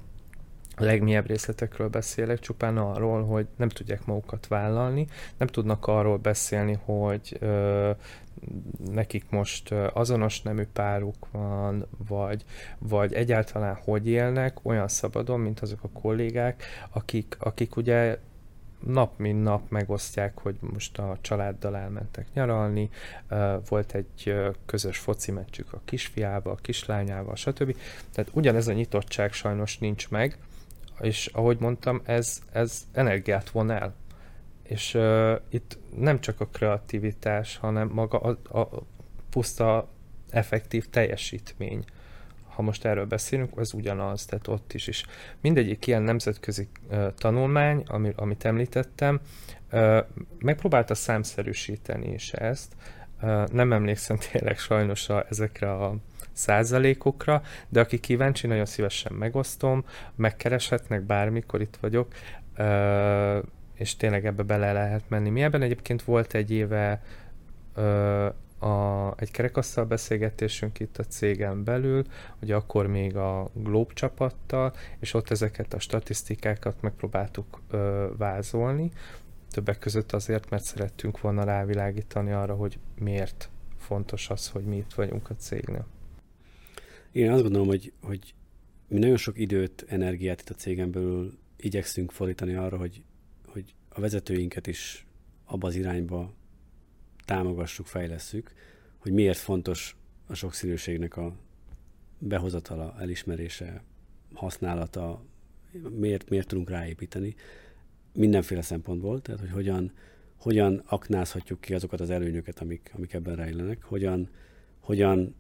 legmélyebb 0.81 1.27
részletekről 1.27 1.89
beszélek, 1.89 2.39
csupán 2.39 2.77
arról, 2.77 3.25
hogy 3.25 3.47
nem 3.57 3.69
tudják 3.69 4.05
magukat 4.07 4.47
vállalni, 4.47 5.07
nem 5.37 5.49
tudnak 5.49 5.87
arról 5.87 6.17
beszélni, 6.17 6.79
hogy 6.85 7.37
ö, 7.41 7.91
nekik 8.91 9.25
most 9.31 9.73
azonos 9.73 10.43
nemű 10.43 10.67
páruk 10.73 11.27
van, 11.31 11.87
vagy, 12.09 12.45
vagy 12.79 13.13
egyáltalán 13.13 13.79
hogy 13.85 14.09
élnek 14.09 14.59
olyan 14.63 14.89
szabadon, 14.89 15.41
mint 15.41 15.61
azok 15.61 15.79
a 15.83 16.01
kollégák, 16.01 16.65
akik, 16.91 17.37
akik 17.39 17.77
ugye 17.77 18.19
nap 18.87 19.19
mint 19.19 19.43
nap 19.43 19.71
megosztják, 19.71 20.39
hogy 20.39 20.57
most 20.61 20.99
a 20.99 21.19
családdal 21.21 21.77
elmentek 21.77 22.27
nyaralni, 22.35 22.91
volt 23.69 23.95
egy 23.95 24.35
közös 24.67 24.99
foci 24.99 25.33
meccsük 25.33 25.73
a 25.73 25.81
kisfiával, 25.85 26.53
a 26.53 26.61
kislányával, 26.63 27.37
stb. 27.37 27.77
Tehát 28.13 28.31
ugyanez 28.35 28.69
a 28.69 28.73
nyitottság 28.73 29.33
sajnos 29.33 29.79
nincs 29.79 30.11
meg, 30.11 30.39
és 31.01 31.27
ahogy 31.27 31.59
mondtam, 31.61 32.01
ez, 32.05 32.43
ez 32.53 32.87
energiát 32.93 33.51
von 33.51 33.71
el. 33.71 33.95
És 34.63 34.95
uh, 34.95 35.33
itt 35.49 35.79
nem 35.97 36.21
csak 36.21 36.41
a 36.41 36.47
kreativitás, 36.47 37.57
hanem 37.57 37.89
maga 37.89 38.19
a, 38.19 38.59
a 38.61 38.69
puszta 39.31 39.89
effektív 40.31 40.89
teljesítmény 40.91 41.85
ha 42.61 42.67
most 42.67 42.85
erről 42.85 43.07
beszélünk, 43.07 43.59
az 43.59 43.73
ugyanaz, 43.73 44.25
tehát 44.25 44.49
ott 44.49 44.73
is 44.73 44.87
is. 44.87 45.05
Mindegyik 45.41 45.87
ilyen 45.87 46.03
nemzetközi 46.03 46.69
uh, 46.91 47.15
tanulmány, 47.15 47.83
ami, 47.87 48.13
amit 48.17 48.45
említettem, 48.45 49.21
uh, 49.73 49.99
megpróbálta 50.39 50.95
számszerűsíteni 50.95 52.13
is 52.13 52.33
ezt. 52.33 52.73
Uh, 53.23 53.49
nem 53.49 53.73
emlékszem 53.73 54.17
tényleg 54.31 54.59
sajnos 54.59 55.09
a, 55.09 55.27
ezekre 55.29 55.73
a 55.73 55.97
százalékokra, 56.41 57.43
de 57.69 57.81
aki 57.81 58.01
kíváncsi, 58.01 58.47
nagyon 58.47 58.67
szívesen 58.67 59.13
megosztom, 59.13 59.85
megkereshetnek 60.15 61.03
bármikor 61.03 61.61
itt 61.61 61.79
vagyok, 61.81 62.15
és 63.75 63.97
tényleg 63.97 64.27
ebbe 64.27 64.43
bele 64.43 64.73
lehet 64.73 65.03
menni. 65.09 65.31
Mi 65.31 65.43
ebben 65.43 65.63
egyébként 65.63 66.03
volt 66.03 66.35
egy 66.35 66.51
éve 66.51 67.03
a, 68.59 69.13
egy 69.17 69.31
kerekasztal 69.31 69.85
beszélgetésünk 69.85 70.81
itt 70.81 70.99
a 70.99 71.05
cégen 71.05 71.65
belül, 71.65 72.05
hogy 72.39 72.51
akkor 72.51 72.87
még 72.87 73.17
a 73.17 73.51
Globe 73.53 73.95
csapattal, 73.95 74.73
és 74.99 75.15
ott 75.15 75.31
ezeket 75.31 75.75
a 75.75 75.79
statisztikákat 75.79 76.81
megpróbáltuk 76.81 77.61
ö, 77.71 78.07
vázolni, 78.17 78.91
többek 79.51 79.79
között 79.79 80.13
azért, 80.13 80.51
mert 80.51 80.65
szerettünk 80.65 81.21
volna 81.21 81.45
rávilágítani 81.45 82.33
arra, 82.33 82.55
hogy 82.55 82.79
miért 82.99 83.51
fontos 83.79 84.31
az, 84.31 84.49
hogy 84.49 84.65
mi 84.65 84.77
itt 84.77 84.95
vagyunk 84.95 85.31
a 85.31 85.35
cégnél. 85.35 85.87
Én 87.13 87.31
azt 87.31 87.43
gondolom, 87.43 87.67
hogy, 87.67 87.93
hogy 88.03 88.35
mi 88.89 88.99
nagyon 88.99 89.17
sok 89.17 89.39
időt, 89.39 89.85
energiát 89.89 90.41
itt 90.41 90.49
a 90.49 90.55
cégen 90.55 90.91
belül 90.91 91.39
igyekszünk 91.57 92.13
fordítani 92.13 92.55
arra, 92.55 92.77
hogy, 92.77 93.03
hogy 93.47 93.75
a 93.89 94.01
vezetőinket 94.01 94.67
is 94.67 95.07
abba 95.45 95.67
az 95.67 95.75
irányba 95.75 96.35
támogassuk, 97.25 97.87
fejlesszük, 97.87 98.53
hogy 98.99 99.13
miért 99.13 99.39
fontos 99.39 99.97
a 100.27 100.35
sokszínűségnek 100.35 101.17
a 101.17 101.37
behozatala, 102.19 102.97
elismerése, 102.99 103.83
használata, 104.35 105.25
miért, 105.91 106.29
miért 106.29 106.47
tudunk 106.47 106.71
ráépíteni. 106.71 107.35
Mindenféle 108.13 108.63
szempontból, 108.63 109.21
tehát 109.21 109.41
hogy 109.41 109.51
hogyan, 109.51 109.93
hogyan 110.37 110.83
aknázhatjuk 110.87 111.61
ki 111.61 111.75
azokat 111.75 112.01
az 112.01 112.11
előnyöket, 112.11 112.61
amik, 112.61 112.91
amik 112.95 113.13
ebben 113.13 113.37
rejlenek, 113.37 113.83
hogyan, 113.83 114.29
hogyan 114.79 115.35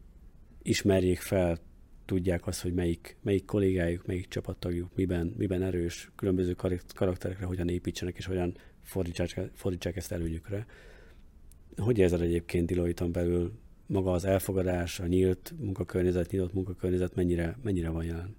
ismerjék 0.62 1.18
fel, 1.18 1.58
tudják 2.04 2.46
azt, 2.46 2.62
hogy 2.62 2.74
melyik, 2.74 3.16
melyik 3.22 3.44
kollégájuk, 3.44 4.06
melyik 4.06 4.28
csapattagjuk 4.28 4.90
miben, 4.94 5.34
miben 5.38 5.62
erős, 5.62 6.10
különböző 6.16 6.56
karakterekre 6.94 7.44
hogyan 7.44 7.68
építsenek, 7.68 8.16
és 8.16 8.26
hogyan 8.26 8.56
fordítsák, 8.82 9.50
fordítsák 9.54 9.96
ezt 9.96 10.12
előnyükre. 10.12 10.66
Hogy 11.76 11.98
érzed 11.98 12.20
egyébként 12.20 12.66
Deloitte-on 12.66 13.12
belül 13.12 13.52
maga 13.86 14.12
az 14.12 14.24
elfogadás, 14.24 15.00
a 15.00 15.06
nyílt 15.06 15.52
munkakörnyezet, 15.58 16.30
nyitott 16.30 16.52
munkakörnyezet 16.52 17.14
mennyire, 17.14 17.56
mennyire 17.62 17.88
van 17.88 18.04
jelen? 18.04 18.36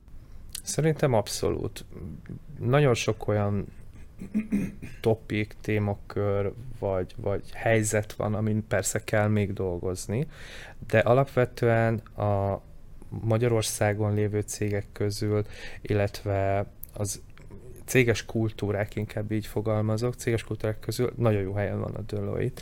Szerintem 0.63 1.13
abszolút. 1.13 1.85
Nagyon 2.59 2.93
sok 2.93 3.27
olyan 3.27 3.67
topik, 5.01 5.55
témakör, 5.61 6.53
vagy, 6.79 7.13
vagy 7.17 7.49
helyzet 7.53 8.13
van, 8.13 8.33
amin 8.33 8.67
persze 8.67 9.03
kell 9.03 9.27
még 9.27 9.53
dolgozni, 9.53 10.27
de 10.87 10.99
alapvetően 10.99 11.97
a 11.97 12.61
Magyarországon 13.09 14.13
lévő 14.13 14.41
cégek 14.41 14.85
közül, 14.91 15.43
illetve 15.81 16.65
az 16.93 17.21
céges 17.85 18.25
kultúrák, 18.25 18.95
inkább 18.95 19.31
így 19.31 19.45
fogalmazok, 19.45 20.13
céges 20.13 20.43
kultúrák 20.43 20.79
közül 20.79 21.13
nagyon 21.17 21.41
jó 21.41 21.53
helyen 21.53 21.79
van 21.79 21.93
a 21.93 22.01
Deloitte. 22.01 22.61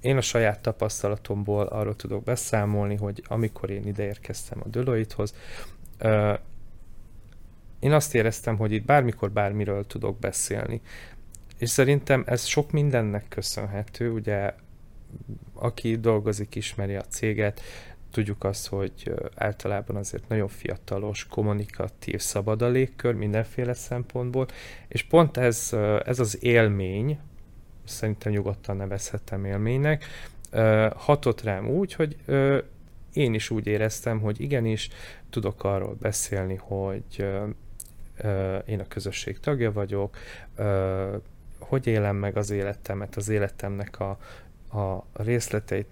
Én 0.00 0.16
a 0.16 0.20
saját 0.20 0.60
tapasztalatomból 0.60 1.66
arról 1.66 1.96
tudok 1.96 2.22
beszámolni, 2.22 2.96
hogy 2.96 3.22
amikor 3.26 3.70
én 3.70 3.86
ide 3.86 4.04
érkeztem 4.04 4.60
a 4.64 4.68
Deloitte-hoz, 4.68 5.34
én 7.80 7.92
azt 7.92 8.14
éreztem, 8.14 8.56
hogy 8.56 8.72
itt 8.72 8.84
bármikor 8.84 9.30
bármiről 9.30 9.86
tudok 9.86 10.18
beszélni. 10.18 10.80
És 11.58 11.70
szerintem 11.70 12.22
ez 12.26 12.44
sok 12.44 12.70
mindennek 12.70 13.28
köszönhető, 13.28 14.10
ugye 14.10 14.54
aki 15.54 15.96
dolgozik, 15.96 16.54
ismeri 16.54 16.94
a 16.94 17.04
céget, 17.04 17.60
tudjuk 18.10 18.44
azt, 18.44 18.66
hogy 18.68 19.14
általában 19.34 19.96
azért 19.96 20.28
nagyon 20.28 20.48
fiatalos, 20.48 21.26
kommunikatív, 21.26 22.20
szabad 22.20 22.62
a 22.62 22.68
légkör 22.68 23.14
mindenféle 23.14 23.74
szempontból, 23.74 24.46
és 24.88 25.02
pont 25.02 25.36
ez, 25.36 25.72
ez 26.04 26.18
az 26.18 26.44
élmény, 26.44 27.18
szerintem 27.84 28.32
nyugodtan 28.32 28.76
nevezhetem 28.76 29.44
élménynek, 29.44 30.04
hatott 30.96 31.42
rám 31.42 31.68
úgy, 31.68 31.92
hogy 31.92 32.16
én 33.12 33.34
is 33.34 33.50
úgy 33.50 33.66
éreztem, 33.66 34.20
hogy 34.20 34.40
igenis 34.40 34.88
tudok 35.30 35.64
arról 35.64 35.96
beszélni, 36.00 36.54
hogy 36.54 37.26
én 38.66 38.80
a 38.80 38.88
közösség 38.88 39.40
tagja 39.40 39.72
vagyok, 39.72 40.16
hogy 41.58 41.86
élem 41.86 42.16
meg 42.16 42.36
az 42.36 42.50
életemet, 42.50 43.16
az 43.16 43.28
életemnek 43.28 44.00
a, 44.00 44.18
a 44.78 45.04
részleteit, 45.12 45.86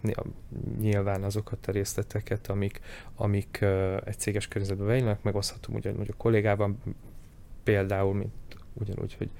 nyilván 0.80 1.22
azokat 1.22 1.66
a 1.66 1.72
részleteket, 1.72 2.46
amik, 2.46 2.80
amik 3.14 3.64
egy 4.04 4.18
céges 4.18 4.48
környezetben 4.48 4.86
bejönnek, 4.86 5.22
megoszthatom 5.22 5.74
ugyanúgy 5.74 6.08
a 6.10 6.16
kollégában, 6.16 6.82
például, 7.62 8.14
mint 8.14 8.32
ugyanúgy, 8.74 9.14
hogy 9.14 9.30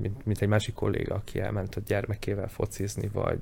mint, 0.00 0.26
mint 0.26 0.40
egy 0.40 0.48
másik 0.48 0.74
kolléga, 0.74 1.14
aki 1.14 1.40
elment 1.40 1.74
a 1.74 1.80
gyermekével 1.86 2.48
focizni, 2.48 3.10
vagy, 3.12 3.40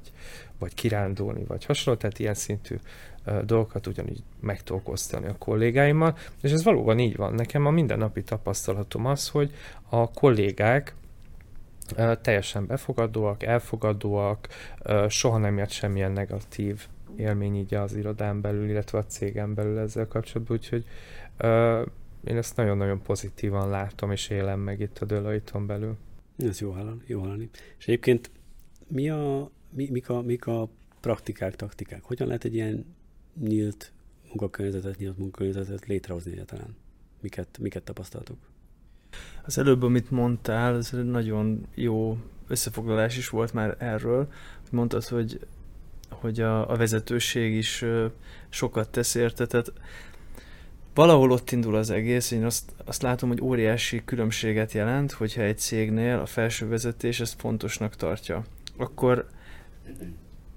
vagy 0.58 0.74
kirándulni, 0.74 1.44
vagy 1.44 1.64
hasonló, 1.64 1.98
tehát 1.98 2.18
ilyen 2.18 2.34
szintű 2.34 2.76
dolgokat 3.44 3.86
ugyanígy 3.86 4.22
meg 4.40 4.62
tudok 4.62 4.88
osztani 4.88 5.26
a 5.26 5.38
kollégáimmal, 5.38 6.16
és 6.42 6.52
ez 6.52 6.64
valóban 6.64 6.98
így 6.98 7.16
van. 7.16 7.34
Nekem 7.34 7.66
a 7.66 7.70
mindennapi 7.70 8.22
tapasztalatom 8.22 9.06
az, 9.06 9.28
hogy 9.28 9.52
a 9.88 10.10
kollégák 10.10 10.94
teljesen 12.20 12.66
befogadóak, 12.66 13.42
elfogadóak, 13.42 14.48
soha 15.08 15.38
nem 15.38 15.58
ért 15.58 15.70
semmilyen 15.70 16.12
negatív 16.12 16.86
élmény 17.16 17.56
így 17.56 17.74
az 17.74 17.94
irodán 17.94 18.40
belül, 18.40 18.68
illetve 18.68 18.98
a 18.98 19.04
cégen 19.04 19.54
belül 19.54 19.78
ezzel 19.78 20.08
kapcsolatban, 20.08 20.56
úgyhogy 20.56 20.84
én 22.24 22.36
ezt 22.36 22.56
nagyon-nagyon 22.56 23.02
pozitívan 23.02 23.70
látom 23.70 24.10
és 24.10 24.28
élem 24.28 24.60
meg 24.60 24.80
itt 24.80 24.98
a 24.98 25.04
Deloitte-on 25.04 25.66
belül. 25.66 25.96
Ez 26.38 26.60
jó 26.60 26.70
hallani, 26.70 27.00
jó 27.06 27.20
hallani. 27.20 27.48
És 27.78 27.86
egyébként 27.86 28.30
mi 28.86 29.10
a, 29.10 29.50
mi, 29.70 29.88
mik, 29.90 30.08
a, 30.08 30.22
mik 30.22 30.46
a 30.46 30.68
praktikák, 31.00 31.56
taktikák? 31.56 32.02
Hogyan 32.02 32.26
lehet 32.26 32.44
egy 32.44 32.54
ilyen 32.54 32.84
nyílt 33.40 33.92
munkakörnyezetet, 34.26 34.98
nyílt 34.98 35.18
munkakörnyezetet 35.18 35.86
létrehozni 35.86 36.32
egyáltalán? 36.32 36.76
Miket, 37.20 37.58
miket 37.58 37.82
tapasztaltok? 37.82 38.36
Az 39.44 39.58
előbb, 39.58 39.82
amit 39.82 40.10
mondtál, 40.10 40.76
ez 40.76 40.90
egy 40.94 41.04
nagyon 41.04 41.66
jó 41.74 42.18
összefoglalás 42.46 43.16
is 43.16 43.28
volt 43.28 43.52
már 43.52 43.76
erről. 43.78 44.32
Mondtad, 44.70 45.04
hogy, 45.04 45.46
hogy 46.10 46.40
a, 46.40 46.70
a 46.70 46.76
vezetőség 46.76 47.54
is 47.54 47.84
sokat 48.48 48.90
tesz 48.90 49.14
érte, 49.14 49.46
tehát 49.46 49.72
valahol 50.98 51.30
ott 51.30 51.50
indul 51.50 51.76
az 51.76 51.90
egész, 51.90 52.30
én 52.30 52.44
azt, 52.44 52.72
azt 52.84 53.02
látom, 53.02 53.28
hogy 53.28 53.40
óriási 53.40 54.02
különbséget 54.04 54.72
jelent, 54.72 55.12
hogyha 55.12 55.42
egy 55.42 55.58
cégnél 55.58 56.18
a 56.18 56.26
felső 56.26 56.68
vezetés 56.68 57.20
ezt 57.20 57.40
fontosnak 57.40 57.96
tartja. 57.96 58.44
Akkor 58.76 59.26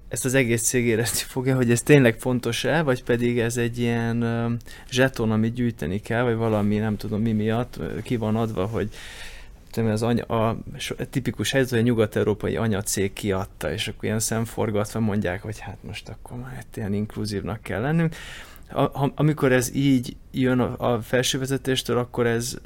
ezt 0.08 0.24
az 0.24 0.34
egész 0.34 0.62
cég 0.62 0.86
érezni 0.86 1.20
fogja, 1.26 1.56
hogy 1.56 1.70
ez 1.70 1.82
tényleg 1.82 2.18
fontos-e, 2.18 2.82
vagy 2.82 3.04
pedig 3.04 3.38
ez 3.38 3.56
egy 3.56 3.78
ilyen 3.78 4.58
zseton, 4.90 5.30
amit 5.30 5.54
gyűjteni 5.54 6.00
kell, 6.00 6.22
vagy 6.22 6.36
valami, 6.36 6.76
nem 6.76 6.96
tudom 6.96 7.20
mi 7.20 7.32
miatt 7.32 7.78
ki 8.02 8.16
van 8.16 8.36
adva, 8.36 8.66
hogy 8.66 8.88
az 9.76 10.02
anya, 10.02 10.24
a, 10.24 10.58
tipikus 11.10 11.50
helyzet, 11.50 11.70
hogy 11.70 11.78
a 11.78 11.82
nyugat-európai 11.82 12.56
anyacég 12.56 13.12
kiadta, 13.12 13.72
és 13.72 13.88
akkor 13.88 14.04
ilyen 14.04 14.20
szemforgatva 14.20 15.00
mondják, 15.00 15.42
hogy 15.42 15.58
hát 15.58 15.78
most 15.80 16.08
akkor 16.08 16.38
már 16.38 16.64
ilyen 16.74 16.92
inkluzívnak 16.92 17.62
kell 17.62 17.80
lennünk. 17.80 18.14
A, 18.74 19.12
amikor 19.14 19.52
ez 19.52 19.74
így 19.74 20.16
jön 20.30 20.60
a, 20.60 20.92
a 20.92 21.00
felsővezetéstől, 21.00 21.98
akkor 21.98 22.26
ez 22.26 22.56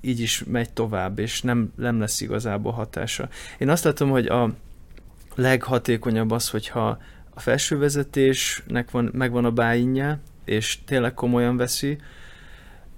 így 0.00 0.20
is 0.20 0.44
megy 0.44 0.72
tovább, 0.72 1.18
és 1.18 1.42
nem, 1.42 1.72
nem 1.76 2.00
lesz 2.00 2.20
igazából 2.20 2.72
hatása. 2.72 3.28
Én 3.58 3.68
azt 3.68 3.84
látom, 3.84 4.10
hogy 4.10 4.26
a 4.26 4.50
leghatékonyabb 5.34 6.30
az, 6.30 6.48
hogyha 6.50 6.98
a 7.30 7.40
felsővezetésnek 7.40 8.90
van, 8.90 9.10
megvan 9.12 9.44
a 9.44 9.50
bájinje, 9.50 10.18
és 10.44 10.78
tényleg 10.84 11.14
komolyan 11.14 11.56
veszi, 11.56 11.98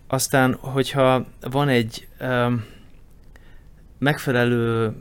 aztán, 0.06 0.54
hogyha 0.54 1.26
van 1.40 1.68
egy 1.68 2.08
um, 2.20 2.64
megfelelő 3.98 4.94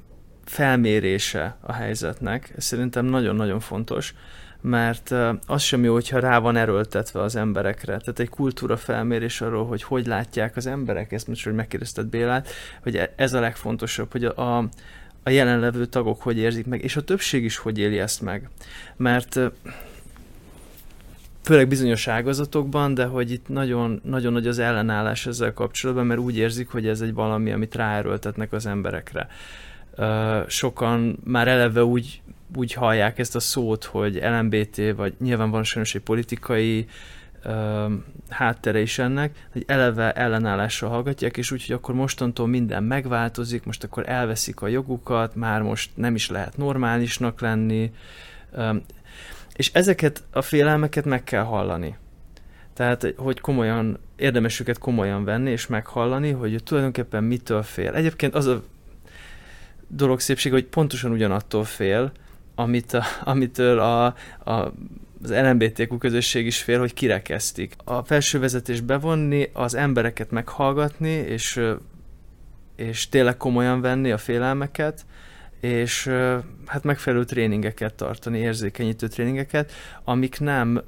felmérése 0.46 1.58
a 1.62 1.74
helyzetnek, 1.74 2.54
ez 2.58 2.64
szerintem 2.64 3.06
nagyon-nagyon 3.06 3.60
fontos, 3.60 4.16
mert 4.62 5.14
az 5.46 5.62
sem 5.62 5.84
jó, 5.84 5.94
hogyha 5.94 6.20
rá 6.20 6.40
van 6.40 6.56
erőltetve 6.56 7.22
az 7.22 7.36
emberekre. 7.36 7.98
Tehát 7.98 8.20
egy 8.20 8.30
kultúra 8.30 8.78
felmérés 8.78 9.42
arról, 9.42 9.66
hogy 9.66 9.84
hogy 9.84 10.06
látják 10.06 10.56
az 10.56 10.68
emberek, 10.68 11.12
ezt 11.12 11.28
most, 11.28 11.44
hogy 11.44 11.54
megkérdezted 11.54 12.06
Bélát, 12.06 12.48
hogy 12.84 12.96
e- 12.96 13.14
ez 13.16 13.34
a 13.34 13.40
legfontosabb, 13.40 14.12
hogy 14.12 14.26
a, 14.26 14.58
a 15.24 15.30
jelenlevő 15.30 15.86
tagok 15.86 16.22
hogy 16.22 16.38
érzik 16.38 16.66
meg, 16.66 16.84
és 16.84 16.96
a 16.96 17.02
többség 17.02 17.44
is 17.44 17.58
hogy 17.58 17.78
éli 17.78 18.00
ezt 18.00 18.22
meg. 18.22 18.50
Mert 18.98 19.40
főleg 21.44 21.68
bizonyos 21.68 22.08
ágazatokban, 22.08 22.94
de 22.94 23.06
hogy 23.06 23.32
itt 23.32 23.48
nagyon, 23.48 24.02
nagyon 24.04 24.34
nagy 24.34 24.48
az 24.48 24.60
ellenállás 24.60 25.26
ezzel 25.26 25.54
kapcsolatban, 25.54 26.06
mert 26.06 26.20
úgy 26.20 26.38
érzik, 26.38 26.70
hogy 26.70 26.88
ez 26.88 27.02
egy 27.02 27.14
valami, 27.14 27.52
amit 27.52 27.76
ráerőltetnek 27.76 28.54
az 28.54 28.66
emberekre. 28.66 29.28
Sokan 30.48 31.20
már 31.24 31.48
eleve 31.48 31.84
úgy, 31.84 32.22
úgy 32.56 32.74
hallják 32.74 33.20
ezt 33.20 33.36
a 33.36 33.40
szót, 33.40 33.84
hogy 33.84 34.16
LMBT, 34.16 34.82
vagy 34.96 35.14
nyilván 35.20 35.50
van 35.50 35.64
sajnos 35.64 35.96
egy 35.96 36.02
politikai 36.02 36.88
háttere 38.30 38.80
is 38.80 39.00
ennek, 39.00 39.48
hogy 39.52 39.64
eleve 39.68 40.12
ellenállással 40.12 40.90
hallgatják, 40.90 41.38
és 41.38 41.52
úgy, 41.52 41.66
hogy 41.66 41.76
akkor 41.76 41.96
mostantól 41.96 42.48
minden 42.48 42.84
megváltozik, 42.84 43.64
most 43.64 43.84
akkor 43.84 44.10
elveszik 44.10 44.62
a 44.62 44.68
jogukat, 44.68 45.36
már 45.36 45.62
most 45.62 45.92
nem 45.96 46.16
is 46.16 46.30
lehet 46.30 46.58
normálisnak 46.58 47.42
lenni, 47.42 47.92
és 49.56 49.72
ezeket 49.74 50.24
a 50.32 50.42
félelmeket 50.42 51.06
meg 51.06 51.24
kell 51.24 51.44
hallani. 51.44 51.98
Tehát, 52.74 53.14
hogy 53.18 53.40
komolyan, 53.40 54.00
érdemes 54.16 54.60
őket 54.60 54.78
komolyan 54.78 55.24
venni 55.24 55.52
és 55.52 55.68
meghallani, 55.68 56.32
hogy 56.32 56.64
tulajdonképpen 56.64 57.24
mitől 57.24 57.64
fél. 57.64 57.94
Egyébként 57.94 58.36
az 58.36 58.46
a 58.46 58.64
dolog 59.88 60.20
szépség, 60.20 60.52
hogy 60.52 60.66
pontosan 60.66 61.12
ugyanattól 61.12 61.64
fél, 61.64 62.12
amit 62.62 62.94
a, 62.94 63.04
amitől 63.24 63.80
a, 63.80 64.06
a 64.46 64.74
az 65.24 65.32
LMBTQ 65.32 65.98
közösség 65.98 66.46
is 66.46 66.62
fél, 66.62 66.80
hogy 66.80 66.94
kirekesztik. 66.94 67.76
A 67.84 68.04
felső 68.04 68.40
vezetés 68.40 68.82
bevonni, 68.82 69.50
az 69.54 69.76
embereket 69.76 70.32
meghallgatni, 70.32 71.10
és, 71.10 71.62
és 72.76 73.10
tényleg 73.10 73.38
komolyan 73.38 73.82
venni 73.82 74.12
a 74.12 74.18
félelmeket, 74.18 75.06
és 75.60 76.08
hát 76.66 76.84
megfelelő 76.84 77.24
tréningeket 77.24 77.94
tartani, 77.94 78.38
érzékenyítő 78.38 79.08
tréningeket, 79.08 79.72
amik 80.04 80.40
nem 80.40 80.84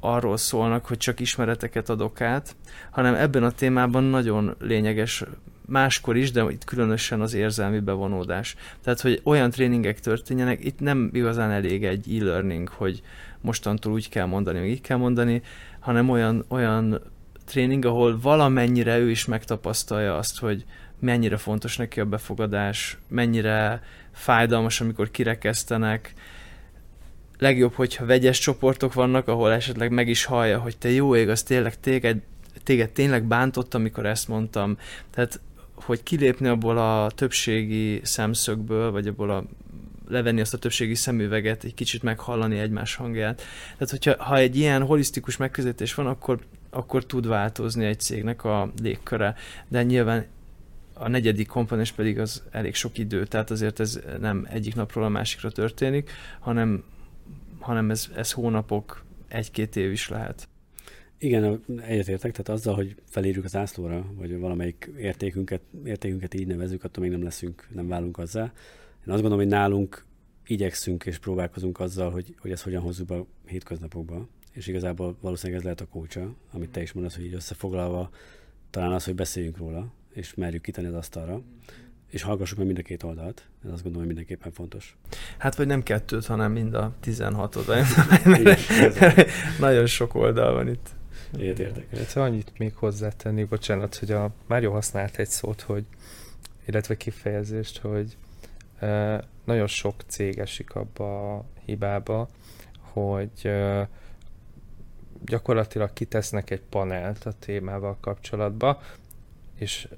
arról 0.00 0.36
szólnak, 0.36 0.86
hogy 0.86 0.96
csak 0.96 1.20
ismereteket 1.20 1.88
adok 1.88 2.20
át, 2.20 2.56
hanem 2.90 3.14
ebben 3.14 3.42
a 3.42 3.50
témában 3.50 4.04
nagyon 4.04 4.54
lényeges 4.60 5.24
máskor 5.66 6.16
is, 6.16 6.30
de 6.30 6.42
itt 6.50 6.64
különösen 6.64 7.20
az 7.20 7.34
érzelmi 7.34 7.78
bevonódás. 7.78 8.56
Tehát, 8.82 9.00
hogy 9.00 9.20
olyan 9.24 9.50
tréningek 9.50 10.00
történjenek, 10.00 10.64
itt 10.64 10.80
nem 10.80 11.10
igazán 11.12 11.50
elég 11.50 11.84
egy 11.84 12.16
e-learning, 12.18 12.68
hogy 12.68 13.02
mostantól 13.40 13.92
úgy 13.92 14.08
kell 14.08 14.26
mondani, 14.26 14.58
meg 14.58 14.68
így 14.68 14.80
kell 14.80 14.96
mondani, 14.96 15.42
hanem 15.80 16.10
olyan, 16.10 16.44
olyan 16.48 17.00
tréning, 17.44 17.84
ahol 17.84 18.18
valamennyire 18.20 18.98
ő 18.98 19.10
is 19.10 19.24
megtapasztalja 19.24 20.16
azt, 20.16 20.38
hogy 20.38 20.64
mennyire 21.00 21.36
fontos 21.36 21.76
neki 21.76 22.00
a 22.00 22.04
befogadás, 22.04 22.98
mennyire 23.08 23.82
fájdalmas, 24.12 24.80
amikor 24.80 25.10
kirekesztenek. 25.10 26.14
Legjobb, 27.38 27.72
hogyha 27.72 28.06
vegyes 28.06 28.38
csoportok 28.38 28.94
vannak, 28.94 29.28
ahol 29.28 29.52
esetleg 29.52 29.90
meg 29.90 30.08
is 30.08 30.24
hallja, 30.24 30.58
hogy 30.58 30.78
te 30.78 30.90
jó 30.90 31.16
ég, 31.16 31.28
az 31.28 31.42
tényleg 31.42 31.80
téged, 31.80 32.22
téged 32.62 32.90
tényleg 32.90 33.24
bántott, 33.24 33.74
amikor 33.74 34.06
ezt 34.06 34.28
mondtam. 34.28 34.78
Tehát, 35.10 35.40
hogy 35.84 36.02
kilépni 36.02 36.48
abból 36.48 36.78
a 36.78 37.10
többségi 37.10 38.00
szemszögből, 38.02 38.90
vagy 38.90 39.06
abból 39.06 39.30
a 39.30 39.44
levenni 40.08 40.40
azt 40.40 40.54
a 40.54 40.58
többségi 40.58 40.94
szemüveget, 40.94 41.64
egy 41.64 41.74
kicsit 41.74 42.02
meghallani 42.02 42.58
egymás 42.58 42.94
hangját. 42.94 43.42
Tehát, 43.72 43.90
hogyha 43.90 44.24
ha 44.24 44.36
egy 44.36 44.56
ilyen 44.56 44.82
holisztikus 44.82 45.36
megközelítés 45.36 45.94
van, 45.94 46.06
akkor, 46.06 46.38
akkor 46.70 47.04
tud 47.04 47.26
változni 47.26 47.84
egy 47.84 48.00
cégnek 48.00 48.44
a 48.44 48.72
légköre. 48.82 49.34
De 49.68 49.82
nyilván 49.82 50.26
a 50.94 51.08
negyedik 51.08 51.46
komponens 51.46 51.92
pedig 51.92 52.18
az 52.18 52.42
elég 52.50 52.74
sok 52.74 52.98
idő, 52.98 53.24
tehát 53.24 53.50
azért 53.50 53.80
ez 53.80 54.00
nem 54.20 54.46
egyik 54.50 54.74
napról 54.74 55.04
a 55.04 55.08
másikra 55.08 55.50
történik, 55.50 56.10
hanem, 56.40 56.84
hanem 57.60 57.90
ez, 57.90 58.08
ez 58.16 58.32
hónapok, 58.32 59.04
egy-két 59.28 59.76
év 59.76 59.90
is 59.90 60.08
lehet. 60.08 60.48
Igen, 61.24 61.64
egyetértek, 61.86 62.30
tehát 62.30 62.48
azzal, 62.48 62.74
hogy 62.74 62.94
felírjuk 63.04 63.44
az 63.44 63.56
ászlóra, 63.56 64.06
vagy 64.16 64.38
valamelyik 64.38 64.90
értékünket, 64.98 65.60
értékünket 65.84 66.34
így 66.34 66.46
nevezünk, 66.46 66.84
attól 66.84 67.02
még 67.02 67.12
nem 67.12 67.22
leszünk, 67.22 67.68
nem 67.74 67.88
válunk 67.88 68.18
azzal. 68.18 68.52
Én 69.06 69.12
azt 69.12 69.20
gondolom, 69.20 69.38
hogy 69.38 69.46
nálunk 69.46 70.04
igyekszünk 70.46 71.04
és 71.06 71.18
próbálkozunk 71.18 71.80
azzal, 71.80 72.10
hogy, 72.10 72.34
hogy 72.38 72.50
ezt 72.50 72.62
hogyan 72.62 72.82
hozzuk 72.82 73.06
be 73.06 73.14
a 73.14 73.26
hétköznapokba, 73.46 74.28
és 74.52 74.66
igazából 74.66 75.16
valószínűleg 75.20 75.58
ez 75.58 75.64
lehet 75.64 75.80
a 75.80 75.86
kócsa, 75.86 76.34
amit 76.52 76.70
te 76.70 76.82
is 76.82 76.92
mondasz, 76.92 77.14
hogy 77.14 77.24
így 77.24 77.34
összefoglalva, 77.34 78.10
talán 78.70 78.92
az, 78.92 79.04
hogy 79.04 79.14
beszéljünk 79.14 79.56
róla, 79.56 79.92
és 80.12 80.34
merjük 80.34 80.62
kitenni 80.62 80.88
az 80.88 80.94
asztalra, 80.94 81.42
és 82.10 82.22
hallgassuk 82.22 82.58
meg 82.58 82.66
mind 82.66 82.78
a 82.78 82.82
két 82.82 83.02
oldalt. 83.02 83.48
Ez 83.64 83.70
azt 83.70 83.82
gondolom, 83.82 84.06
hogy 84.06 84.06
mindenképpen 84.06 84.52
fontos. 84.52 84.96
Hát, 85.38 85.54
vagy 85.54 85.66
nem 85.66 85.82
kettőt, 85.82 86.26
hanem 86.26 86.52
mind 86.52 86.74
a 86.74 86.94
16 87.00 87.56
oldal. 87.56 87.84
Nagyon 89.58 89.86
sok 89.86 90.14
oldal 90.14 90.52
van 90.52 90.68
itt. 90.68 90.90
Ilyet 91.38 91.58
értek. 91.58 91.86
Illetve 91.92 92.22
annyit 92.22 92.58
még 92.58 92.74
hozzátenni, 92.74 93.44
bocsánat, 93.44 93.94
hogy 93.94 94.10
a 94.10 94.30
Mário 94.46 94.70
használt 94.70 95.16
egy 95.16 95.28
szót, 95.28 95.60
hogy, 95.60 95.84
illetve 96.64 96.96
kifejezést, 96.96 97.78
hogy 97.78 98.16
e, 98.78 99.24
nagyon 99.44 99.66
sok 99.66 99.94
cég 100.06 100.38
esik 100.38 100.74
abba 100.74 101.36
a 101.36 101.44
hibába, 101.64 102.28
hogy 102.80 103.46
e, 103.46 103.88
gyakorlatilag 105.24 105.92
kitesznek 105.92 106.50
egy 106.50 106.62
panelt 106.62 107.24
a 107.24 107.32
témával 107.38 107.96
kapcsolatba, 108.00 108.82
és 109.54 109.88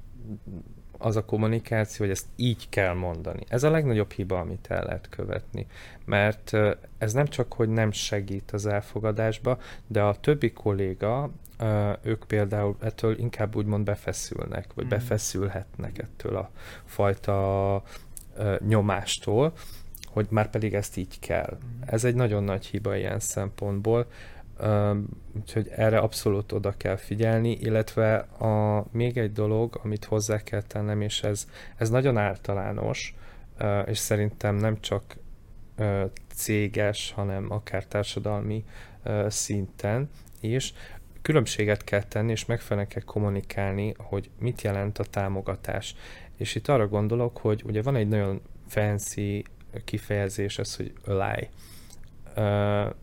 az 0.99 1.17
a 1.17 1.25
kommunikáció, 1.25 2.05
hogy 2.05 2.15
ezt 2.15 2.27
így 2.37 2.69
kell 2.69 2.95
mondani. 2.95 3.45
Ez 3.49 3.63
a 3.63 3.71
legnagyobb 3.71 4.13
hiba, 4.13 4.39
amit 4.39 4.67
el 4.69 4.85
lehet 4.85 5.09
követni. 5.09 5.67
Mert 6.05 6.53
ez 6.99 7.13
nem 7.13 7.27
csak, 7.27 7.53
hogy 7.53 7.69
nem 7.69 7.91
segít 7.91 8.51
az 8.51 8.67
elfogadásba, 8.67 9.59
de 9.87 10.03
a 10.03 10.21
többi 10.21 10.53
kolléga, 10.53 11.31
ők 12.03 12.25
például 12.27 12.77
ettől 12.81 13.19
inkább 13.19 13.57
úgymond 13.57 13.85
befeszülnek, 13.85 14.67
vagy 14.75 14.85
mm. 14.85 14.89
befeszülhetnek 14.89 15.99
ettől 15.99 16.37
a 16.37 16.51
fajta 16.85 17.83
nyomástól, 18.67 19.53
hogy 20.07 20.27
már 20.31 20.51
pedig 20.51 20.75
ezt 20.75 20.97
így 20.97 21.19
kell. 21.21 21.59
Mm. 21.65 21.81
Ez 21.87 22.05
egy 22.05 22.15
nagyon 22.15 22.45
nagy 22.45 22.67
hiba 22.67 22.97
ilyen 22.97 23.21
szempontból, 23.21 24.07
úgyhogy 25.37 25.69
erre 25.69 25.99
abszolút 25.99 26.53
oda 26.53 26.77
kell 26.77 26.97
figyelni, 26.97 27.51
illetve 27.51 28.17
a, 28.17 28.85
még 28.91 29.19
egy 29.19 29.33
dolog, 29.33 29.81
amit 29.83 30.05
hozzá 30.05 30.43
kell 30.43 30.63
tennem, 30.63 31.01
és 31.01 31.23
ez, 31.23 31.47
ez 31.77 31.91
nagyon 31.91 32.17
általános, 32.17 33.15
és 33.87 33.99
szerintem 33.99 34.55
nem 34.55 34.81
csak 34.81 35.17
céges, 36.35 37.13
hanem 37.13 37.51
akár 37.51 37.85
társadalmi 37.85 38.65
szinten 39.29 40.11
is, 40.41 40.75
különbséget 41.23 41.85
kell 41.85 42.03
tenni, 42.03 42.31
és 42.31 42.45
megfelelően 42.45 42.89
kell 42.89 43.03
kommunikálni, 43.03 43.95
hogy 43.97 44.31
mit 44.39 44.63
jelent 44.63 44.99
a 44.99 45.05
támogatás. 45.05 45.95
És 46.37 46.55
itt 46.55 46.69
arra 46.69 46.89
gondolok, 46.89 47.37
hogy 47.39 47.63
ugye 47.67 47.83
van 47.83 47.97
egy 47.97 48.09
nagyon 48.09 48.41
fancy 48.67 49.45
kifejezés, 49.85 50.59
ez, 50.59 50.77
hogy 50.77 50.93
ally 51.07 51.49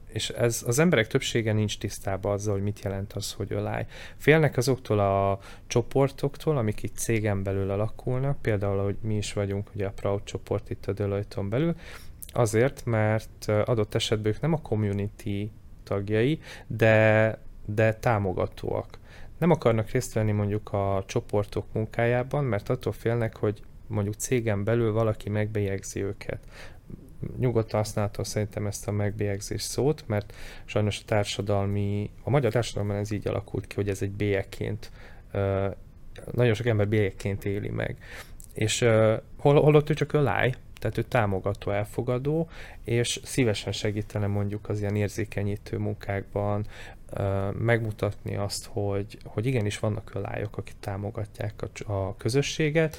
és 0.07 0.29
ez 0.29 0.63
az 0.67 0.79
emberek 0.79 1.07
többsége 1.07 1.53
nincs 1.53 1.77
tisztában 1.77 2.31
azzal, 2.31 2.53
hogy 2.53 2.63
mit 2.63 2.79
jelent 2.83 3.13
az, 3.13 3.33
hogy 3.33 3.51
öláj. 3.51 3.85
Félnek 4.17 4.57
azoktól 4.57 4.99
a 4.99 5.39
csoportoktól, 5.67 6.57
amik 6.57 6.83
itt 6.83 6.95
cégen 6.95 7.43
belül 7.43 7.71
alakulnak, 7.71 8.41
például, 8.41 8.83
hogy 8.83 8.95
mi 9.01 9.15
is 9.15 9.33
vagyunk, 9.33 9.69
ugye 9.75 9.85
a 9.85 9.91
Proud 9.91 10.23
csoport 10.23 10.69
itt 10.69 10.85
a 10.85 10.93
deloitte 10.93 11.41
belül, 11.41 11.75
azért, 12.27 12.85
mert 12.85 13.45
adott 13.65 13.95
esetben 13.95 14.33
ők 14.33 14.41
nem 14.41 14.53
a 14.53 14.61
community 14.61 15.49
tagjai, 15.83 16.39
de, 16.67 17.37
de 17.65 17.93
támogatóak. 17.93 18.99
Nem 19.37 19.51
akarnak 19.51 19.89
részt 19.89 20.13
venni 20.13 20.31
mondjuk 20.31 20.73
a 20.73 21.03
csoportok 21.07 21.65
munkájában, 21.73 22.43
mert 22.43 22.69
attól 22.69 22.91
félnek, 22.91 23.37
hogy 23.37 23.61
mondjuk 23.87 24.15
cégen 24.15 24.63
belül 24.63 24.91
valaki 24.91 25.29
megbejegzi 25.29 26.03
őket 26.03 26.39
nyugodtan 27.37 27.79
használhatom 27.79 28.23
szerintem 28.23 28.67
ezt 28.67 28.87
a 28.87 28.91
megbélyegzés 28.91 29.61
szót, 29.61 30.03
mert 30.07 30.33
sajnos 30.65 30.99
a 30.99 31.03
társadalmi, 31.05 32.09
a 32.23 32.29
magyar 32.29 32.51
társadalomban 32.51 32.97
ez 32.97 33.11
így 33.11 33.27
alakult 33.27 33.67
ki, 33.67 33.75
hogy 33.75 33.89
ez 33.89 34.01
egy 34.01 34.11
bélyekként, 34.11 34.91
nagyon 36.31 36.53
sok 36.53 36.65
ember 36.65 36.87
bélyekként 36.87 37.45
éli 37.45 37.69
meg. 37.69 37.97
És 38.53 38.79
hol, 39.37 39.61
holott 39.61 39.89
ő 39.89 39.93
csak 39.93 40.13
öláj, 40.13 40.53
tehát 40.79 40.97
ő 40.97 41.01
támogató, 41.01 41.71
elfogadó, 41.71 42.49
és 42.83 43.19
szívesen 43.23 43.71
segítene 43.71 44.27
mondjuk 44.27 44.69
az 44.69 44.79
ilyen 44.79 44.95
érzékenyítő 44.95 45.77
munkákban, 45.77 46.65
megmutatni 47.59 48.35
azt, 48.35 48.65
hogy, 48.71 49.17
hogy 49.23 49.45
igenis 49.45 49.79
vannak 49.79 50.11
ölályok, 50.15 50.57
akik 50.57 50.75
támogatják 50.79 51.53
a, 51.61 51.91
a 51.93 52.15
közösséget, 52.17 52.97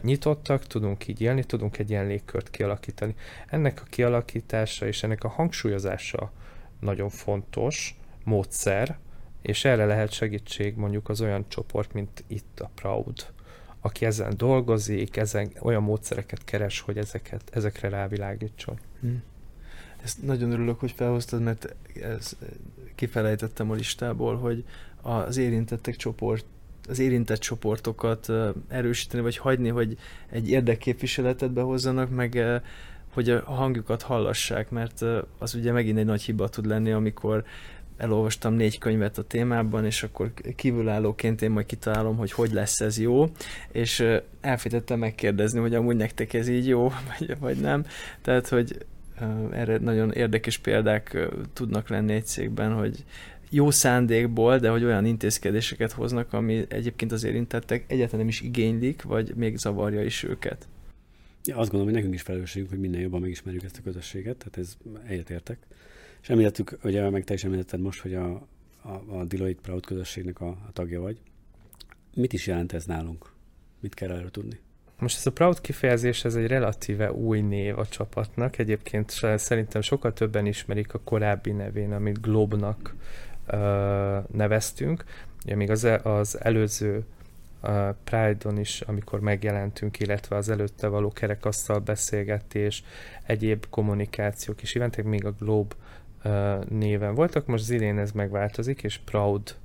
nyitottak, 0.00 0.66
tudunk 0.66 1.08
így 1.08 1.20
élni, 1.20 1.44
tudunk 1.44 1.78
egy 1.78 1.90
ilyen 1.90 2.06
légkört 2.06 2.50
kialakítani. 2.50 3.14
Ennek 3.46 3.80
a 3.80 3.88
kialakítása 3.90 4.86
és 4.86 5.02
ennek 5.02 5.24
a 5.24 5.28
hangsúlyozása 5.28 6.32
nagyon 6.80 7.08
fontos 7.08 7.96
módszer, 8.24 8.98
és 9.42 9.64
erre 9.64 9.84
lehet 9.84 10.10
segítség 10.12 10.76
mondjuk 10.76 11.08
az 11.08 11.20
olyan 11.20 11.44
csoport, 11.48 11.92
mint 11.92 12.24
itt 12.26 12.60
a 12.60 12.70
Proud, 12.74 13.26
aki 13.80 14.04
ezen 14.04 14.32
dolgozik, 14.36 15.16
ezen 15.16 15.50
olyan 15.60 15.82
módszereket 15.82 16.44
keres, 16.44 16.80
hogy 16.80 16.98
ezeket, 16.98 17.42
ezekre 17.52 17.88
rávilágítson. 17.88 18.78
Hmm. 19.00 19.22
Ezt 20.02 20.22
nagyon 20.22 20.52
örülök, 20.52 20.80
hogy 20.80 20.92
felhoztad, 20.92 21.42
mert 21.42 21.74
ez, 22.02 22.36
kifelejtettem 22.94 23.70
a 23.70 23.74
listából, 23.74 24.36
hogy 24.36 24.64
az 25.02 25.36
érintettek 25.36 25.96
csoport 25.96 26.44
az 26.88 26.98
érintett 26.98 27.38
csoportokat 27.38 28.32
erősíteni, 28.68 29.22
vagy 29.22 29.36
hagyni, 29.36 29.68
hogy 29.68 29.96
egy 30.30 30.50
érdekképviseletet 30.50 31.52
behozzanak, 31.52 32.10
meg 32.10 32.62
hogy 33.12 33.30
a 33.30 33.42
hangjukat 33.44 34.02
hallassák, 34.02 34.70
mert 34.70 35.04
az 35.38 35.54
ugye 35.54 35.72
megint 35.72 35.98
egy 35.98 36.04
nagy 36.04 36.22
hiba 36.22 36.48
tud 36.48 36.66
lenni, 36.66 36.92
amikor 36.92 37.44
elolvastam 37.96 38.54
négy 38.54 38.78
könyvet 38.78 39.18
a 39.18 39.22
témában, 39.22 39.84
és 39.84 40.02
akkor 40.02 40.32
kívülállóként 40.56 41.42
én 41.42 41.50
majd 41.50 41.66
kitalálom, 41.66 42.16
hogy 42.16 42.32
hogy 42.32 42.52
lesz 42.52 42.80
ez 42.80 42.98
jó, 42.98 43.30
és 43.72 44.04
elfejtettem 44.40 44.98
megkérdezni, 44.98 45.60
hogy 45.60 45.74
amúgy 45.74 45.96
nektek 45.96 46.32
ez 46.32 46.48
így 46.48 46.66
jó, 46.66 46.88
vagy, 47.18 47.38
vagy 47.38 47.56
nem. 47.56 47.84
Tehát, 48.22 48.48
hogy 48.48 48.86
erre 49.50 49.78
nagyon 49.78 50.12
érdekes 50.12 50.58
példák 50.58 51.28
tudnak 51.52 51.88
lenni 51.88 52.12
egy 52.12 52.26
cégben, 52.26 52.72
hogy 52.72 53.04
jó 53.50 53.70
szándékból, 53.70 54.58
de 54.58 54.68
hogy 54.68 54.84
olyan 54.84 55.04
intézkedéseket 55.04 55.92
hoznak, 55.92 56.32
ami 56.32 56.64
egyébként 56.68 57.12
az 57.12 57.24
érintettek 57.24 57.84
egyáltalán 57.86 58.20
nem 58.20 58.28
is 58.28 58.40
igénylik, 58.40 59.02
vagy 59.02 59.34
még 59.34 59.56
zavarja 59.56 60.04
is 60.04 60.22
őket. 60.22 60.68
Ja, 61.44 61.56
azt 61.56 61.70
gondolom, 61.70 61.84
hogy 61.84 61.94
nekünk 61.94 62.14
is 62.14 62.22
felelősségünk, 62.22 62.70
hogy 62.70 62.80
minél 62.80 63.00
jobban 63.00 63.20
megismerjük 63.20 63.62
ezt 63.62 63.78
a 63.78 63.82
közösséget, 63.82 64.36
tehát 64.36 64.56
ez 64.58 64.76
egyetértek. 65.06 65.58
És 66.22 66.28
említettük, 66.28 66.78
ugye 66.84 67.10
meg 67.10 67.24
te 67.24 67.34
is 67.34 67.44
említetted 67.44 67.80
most, 67.80 68.00
hogy 68.00 68.14
a, 68.14 68.46
a, 68.82 69.02
a 69.08 69.24
Deloitte 69.24 69.60
Proud 69.62 69.86
közösségnek 69.86 70.40
a, 70.40 70.48
a 70.48 70.72
tagja 70.72 71.00
vagy. 71.00 71.20
Mit 72.14 72.32
is 72.32 72.46
jelent 72.46 72.72
ez 72.72 72.84
nálunk? 72.84 73.32
Mit 73.80 73.94
kell 73.94 74.10
erről 74.10 74.30
tudni? 74.30 74.58
Most 74.98 75.16
ez 75.16 75.26
a 75.26 75.32
Proud 75.32 75.60
kifejezés, 75.60 76.24
ez 76.24 76.34
egy 76.34 76.46
relatíve 76.46 77.12
új 77.12 77.40
név 77.40 77.78
a 77.78 77.86
csapatnak. 77.86 78.58
Egyébként 78.58 79.10
szerintem 79.36 79.80
sokkal 79.80 80.12
többen 80.12 80.46
ismerik 80.46 80.94
a 80.94 81.00
korábbi 81.00 81.52
nevén, 81.52 81.92
amit 81.92 82.20
Globnak 82.20 82.94
neveztünk. 84.32 85.04
Ugye 85.44 85.56
még 85.56 85.70
az, 85.70 85.84
e, 85.84 86.00
az 86.02 86.40
előző 86.40 87.04
Pride-on 88.04 88.58
is, 88.58 88.80
amikor 88.80 89.20
megjelentünk, 89.20 89.98
illetve 90.00 90.36
az 90.36 90.48
előtte 90.48 90.86
való 90.86 91.12
kerekasztal 91.12 91.78
beszélgetés, 91.78 92.84
egyéb 93.22 93.66
kommunikációk 93.70 94.62
és 94.62 94.74
eventek 94.74 95.04
még 95.04 95.24
a 95.24 95.34
Globe 95.38 95.74
néven 96.68 97.14
voltak. 97.14 97.46
Most 97.46 97.62
az 97.62 97.70
idén 97.70 97.98
ez 97.98 98.12
megváltozik, 98.12 98.82
és 98.82 98.98
Proud 98.98 99.56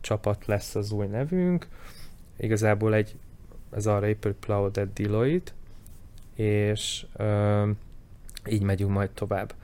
csapat 0.00 0.46
lesz 0.46 0.74
az 0.74 0.92
új 0.92 1.06
nevünk. 1.06 1.68
Igazából 2.36 2.94
egy, 2.94 3.14
ez 3.70 3.86
arra 3.86 4.08
épül 4.08 4.34
Proud 4.34 4.76
at 4.76 4.92
Deloitte, 4.92 5.52
és 6.34 7.06
így 8.48 8.62
megyünk 8.62 8.90
majd 8.90 9.10
tovább. 9.10 9.54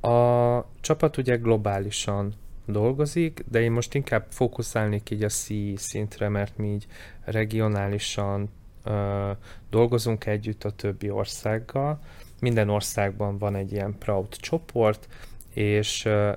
A 0.00 0.64
csapat 0.80 1.16
ugye 1.16 1.36
globálisan 1.36 2.34
dolgozik, 2.66 3.44
de 3.50 3.60
én 3.60 3.72
most 3.72 3.94
inkább 3.94 4.26
fókuszálnék 4.28 5.10
így 5.10 5.22
a 5.22 5.28
C 5.28 5.48
szintre, 5.76 6.28
mert 6.28 6.56
mi 6.56 6.68
így 6.68 6.86
regionálisan 7.24 8.50
ö, 8.84 9.30
dolgozunk 9.70 10.26
együtt 10.26 10.64
a 10.64 10.70
többi 10.70 11.10
országgal. 11.10 11.98
Minden 12.40 12.68
országban 12.68 13.38
van 13.38 13.54
egy 13.54 13.72
ilyen 13.72 13.98
Proud 13.98 14.36
csoport, 14.36 15.08
és 15.54 16.04
ö, 16.04 16.32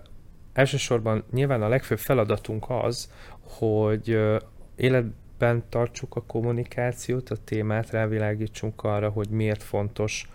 elsősorban 0.54 1.24
nyilván 1.32 1.62
a 1.62 1.68
legfőbb 1.68 2.00
feladatunk 2.00 2.66
az, 2.68 3.12
hogy 3.42 4.10
ö, 4.10 4.38
életben 4.76 5.64
tartsuk 5.70 6.16
a 6.16 6.24
kommunikációt, 6.24 7.30
a 7.30 7.44
témát, 7.44 7.90
rávilágítsunk 7.90 8.84
arra, 8.84 9.10
hogy 9.10 9.30
miért 9.30 9.64
fontos 9.64 10.30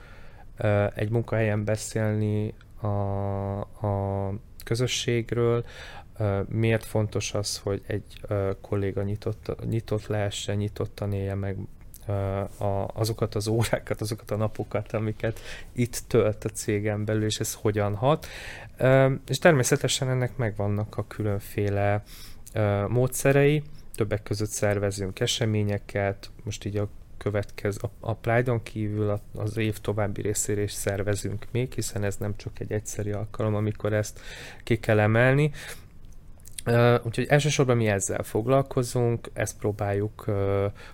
ö, 0.56 0.86
egy 0.94 1.10
munkahelyen 1.10 1.64
beszélni 1.64 2.54
a, 2.80 3.60
a 3.60 4.32
közösségről, 4.64 5.64
miért 6.48 6.84
fontos 6.84 7.34
az, 7.34 7.58
hogy 7.58 7.82
egy 7.86 8.20
kolléga 8.60 9.02
nyitott, 9.02 9.64
nyitott 9.68 10.06
lehessen, 10.06 10.56
nyitottan 10.56 11.12
élje 11.12 11.34
meg 11.34 11.56
a, 12.58 12.88
azokat 12.94 13.34
az 13.34 13.48
órákat, 13.48 14.00
azokat 14.00 14.30
a 14.30 14.36
napokat, 14.36 14.92
amiket 14.92 15.40
itt 15.72 16.02
tölt 16.06 16.44
a 16.44 16.48
cégen 16.48 17.04
belül, 17.04 17.24
és 17.24 17.40
ez 17.40 17.54
hogyan 17.54 17.94
hat. 17.94 18.26
És 19.28 19.38
természetesen 19.38 20.08
ennek 20.08 20.36
megvannak 20.36 20.96
a 20.96 21.06
különféle 21.06 22.02
módszerei, 22.88 23.62
többek 23.94 24.22
között 24.22 24.50
szervezünk 24.50 25.20
eseményeket, 25.20 26.30
most 26.44 26.64
így 26.64 26.76
a 26.76 26.88
következ, 27.18 27.76
a, 27.82 27.90
a 28.00 28.14
Pride-on 28.14 28.62
kívül 28.62 29.20
az 29.34 29.56
év 29.56 29.78
további 29.78 30.22
részére 30.22 30.62
is 30.62 30.72
szervezünk 30.72 31.46
még, 31.50 31.72
hiszen 31.72 32.04
ez 32.04 32.16
nem 32.16 32.36
csak 32.36 32.60
egy 32.60 32.72
egyszeri 32.72 33.10
alkalom, 33.10 33.54
amikor 33.54 33.92
ezt 33.92 34.20
ki 34.64 34.78
kell 34.78 34.98
emelni. 34.98 35.50
Úgyhogy 37.02 37.26
elsősorban 37.28 37.76
mi 37.76 37.86
ezzel 37.86 38.22
foglalkozunk, 38.22 39.30
ezt 39.32 39.58
próbáljuk 39.58 40.24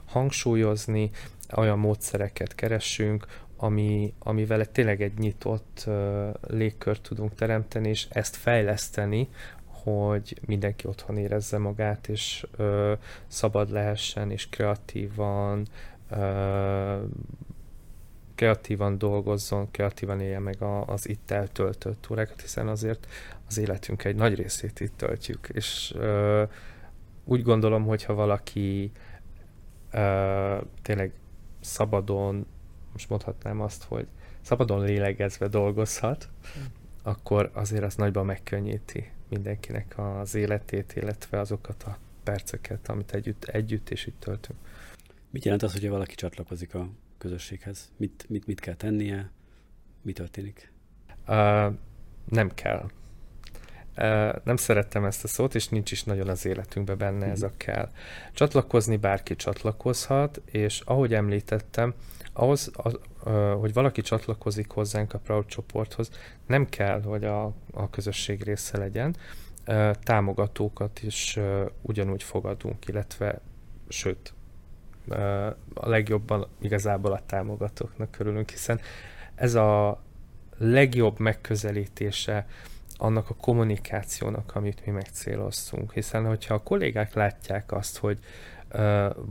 hangsúlyozni, 0.05 1.11
olyan 1.57 1.79
módszereket 1.79 2.55
keressünk, 2.55 3.27
ami, 3.57 4.15
amivel 4.19 4.67
tényleg 4.67 5.03
egy 5.03 5.19
nyitott 5.19 5.85
uh, 5.87 6.29
légkört 6.41 7.03
tudunk 7.03 7.35
teremteni, 7.35 7.89
és 7.89 8.07
ezt 8.11 8.37
fejleszteni, 8.37 9.29
hogy 9.67 10.41
mindenki 10.47 10.87
otthon 10.87 11.17
érezze 11.17 11.59
magát, 11.59 12.09
és 12.09 12.47
uh, 12.59 12.93
szabad 13.27 13.71
lehessen, 13.71 14.31
és 14.31 14.49
kreatívan, 14.49 15.67
kreatívan 18.35 18.99
dolgozzon, 18.99 19.71
kreatívan 19.71 20.21
élje 20.21 20.39
meg 20.39 20.63
a, 20.63 20.87
az 20.87 21.09
itt 21.09 21.31
eltöltött 21.31 22.11
órákat, 22.11 22.41
hiszen 22.41 22.69
azért 22.69 23.07
az 23.47 23.59
életünk 23.59 24.05
egy 24.05 24.17
nagy 24.17 24.35
részét 24.35 24.81
itt 24.81 24.97
töltjük, 24.97 25.49
és 25.53 25.93
ö, 25.97 26.43
úgy 27.25 27.43
gondolom, 27.43 27.85
hogy 27.85 28.05
ha 28.05 28.15
valaki 28.15 28.93
ö, 29.91 30.59
tényleg 30.83 31.13
szabadon, 31.61 32.47
most 32.93 33.09
mondhatnám 33.09 33.61
azt, 33.61 33.85
hogy 33.85 34.07
szabadon 34.41 34.85
lélegezve 34.85 35.49
dolgozhat, 35.49 36.29
akkor 37.03 37.51
azért 37.53 37.85
az 37.85 37.95
nagyban 37.95 38.27
megkönnyíti 38.27 39.11
mindenkinek 39.29 39.95
az 39.97 40.35
életét, 40.35 40.93
illetve 40.97 41.41
azokat 41.41 41.83
a 41.83 41.99
perceket, 42.23 42.89
amit 42.89 43.13
együtt, 43.13 43.45
együtt 43.45 43.91
és 43.91 44.07
itt 44.07 44.21
töltünk. 44.21 44.59
Mit 45.35 45.45
jelent 45.45 45.63
az, 45.63 45.73
hogyha 45.73 45.91
valaki 45.91 46.15
csatlakozik 46.15 46.75
a 46.75 46.89
közösséghez? 47.19 47.93
Mit, 47.97 48.25
mit, 48.29 48.47
mit 48.47 48.61
kell 48.61 48.75
tennie? 48.75 49.31
Mi 50.03 50.13
történik? 50.13 50.73
Uh, 51.29 51.75
nem 52.25 52.51
kell. 52.55 52.91
nem 54.45 54.57
szerettem 54.57 55.05
ezt 55.05 55.25
a 55.25 55.29
szót, 55.29 55.55
és 55.55 55.69
nincs 55.69 55.93
is 55.93 56.05
nagyon 56.05 56.29
az 56.29 56.47
életünkben 56.47 56.99
benne 56.99 57.27
ez 57.27 57.43
a 57.43 57.47
mhm. 57.47 57.57
kell. 57.57 57.91
Csatlakozni 58.33 58.97
bárki 58.97 59.37
csatlakozhat, 59.37 60.43
és 60.45 60.81
ahogy 60.81 61.15
említettem, 61.15 61.95
ahhoz, 62.33 62.71
hogy 63.59 63.73
valaki 63.73 64.01
csatlakozik 64.01 64.71
hozzánk 64.71 65.15
a 65.15 65.19
Proud 65.19 65.47
csoporthoz, 65.47 66.11
nem 66.47 66.69
kell, 66.69 67.03
hogy 67.03 67.25
a, 67.25 67.45
a 67.71 67.91
közösség 67.91 68.43
része 68.43 68.79
legyen, 68.79 69.17
támogatókat 70.03 71.03
is 71.03 71.39
ugyanúgy 71.83 72.23
fogadunk, 72.23 72.87
illetve 72.87 73.41
sőt, 73.89 74.35
a 75.75 75.89
legjobban 75.89 76.47
igazából 76.61 77.13
a 77.13 77.23
támogatóknak 77.27 78.11
körülünk, 78.11 78.51
hiszen 78.51 78.81
ez 79.35 79.55
a 79.55 80.03
legjobb 80.59 81.19
megközelítése 81.19 82.47
annak 82.97 83.31
a 83.31 83.35
kommunikációnak, 83.35 84.55
amit 84.55 84.87
mi 84.87 84.93
megcéloztunk. 84.93 85.93
Hiszen, 85.93 86.27
hogyha 86.27 86.55
a 86.55 86.63
kollégák 86.63 87.15
látják 87.15 87.73
azt, 87.73 87.99
hogy 87.99 88.19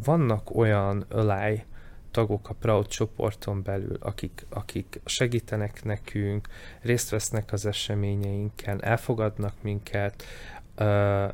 vannak 0.04 0.56
olyan 0.56 1.06
öláj 1.10 1.66
tagok 2.12 2.50
a 2.50 2.54
Proud 2.54 2.88
csoporton 2.88 3.64
belül, 3.64 3.98
akik, 4.00 4.46
akik 4.50 5.02
segítenek 5.06 5.84
nekünk, 5.84 6.48
részt 6.82 7.10
vesznek 7.10 7.52
az 7.52 7.66
eseményeinken, 7.66 8.84
elfogadnak 8.84 9.54
minket, 9.62 10.24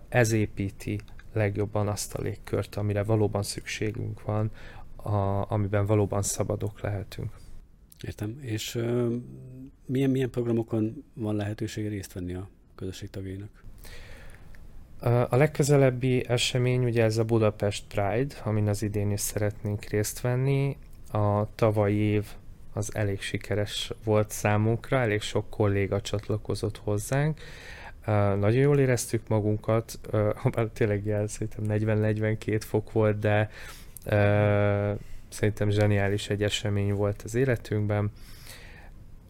ez 0.10 0.32
építi 0.32 1.00
legjobban 1.34 1.88
azt 1.88 2.14
a 2.14 2.22
légkört, 2.22 2.76
amire 2.76 3.04
valóban 3.04 3.44
szükségünk 3.44 4.24
van, 4.24 4.52
a, 4.96 5.52
amiben 5.52 5.86
valóban 5.86 6.22
szabadok 6.22 6.82
lehetünk. 6.82 7.32
Értem. 8.02 8.38
És 8.42 8.76
uh, 8.76 9.14
milyen, 9.86 10.10
milyen 10.10 10.30
programokon 10.30 11.04
van 11.14 11.36
lehetőség 11.36 11.88
részt 11.88 12.14
venni 12.14 12.34
a 12.34 12.50
közösség 12.76 13.10
tagjainak? 13.10 13.64
A 15.30 15.36
legközelebbi 15.36 16.28
esemény 16.28 16.84
ugye 16.84 17.04
ez 17.04 17.18
a 17.18 17.24
Budapest 17.24 17.84
Pride, 17.88 18.36
amin 18.44 18.68
az 18.68 18.82
idén 18.82 19.12
is 19.12 19.20
szeretnénk 19.20 19.84
részt 19.84 20.22
venni. 20.22 20.78
A 21.12 21.56
tavalyi 21.56 21.98
év 21.98 22.26
az 22.74 22.96
elég 22.96 23.22
sikeres 23.22 23.92
volt 24.04 24.32
számunkra, 24.32 24.98
elég 24.98 25.22
sok 25.22 25.50
kolléga 25.50 26.02
csatlakozott 26.02 26.78
hozzánk. 26.78 27.40
Nagyon 28.36 28.62
jól 28.62 28.80
éreztük 28.80 29.28
magunkat, 29.28 30.00
uh, 30.14 30.72
tényleg 30.74 31.06
jel, 31.06 31.28
szerintem 31.28 31.64
40-42 31.68 32.62
fok 32.66 32.92
volt, 32.92 33.20
de 33.20 33.50
szerintem 35.30 35.70
zseniális 35.70 36.30
egy 36.30 36.44
esemény 36.44 36.94
volt 36.94 37.22
az 37.22 37.36
életünkben. 37.36 38.12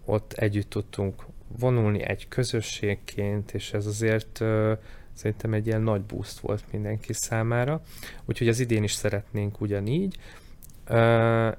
Ott 0.05 0.33
együtt 0.33 0.69
tudtunk 0.69 1.25
vonulni 1.57 2.01
egy 2.01 2.27
közösségként, 2.27 3.51
és 3.53 3.73
ez 3.73 3.85
azért 3.85 4.41
szerintem 5.13 5.53
egy 5.53 5.67
ilyen 5.67 5.81
nagy 5.81 6.01
boost 6.01 6.39
volt 6.39 6.63
mindenki 6.71 7.13
számára. 7.13 7.81
Úgyhogy 8.25 8.47
az 8.47 8.59
idén 8.59 8.83
is 8.83 8.93
szeretnénk 8.93 9.61
ugyanígy. 9.61 10.17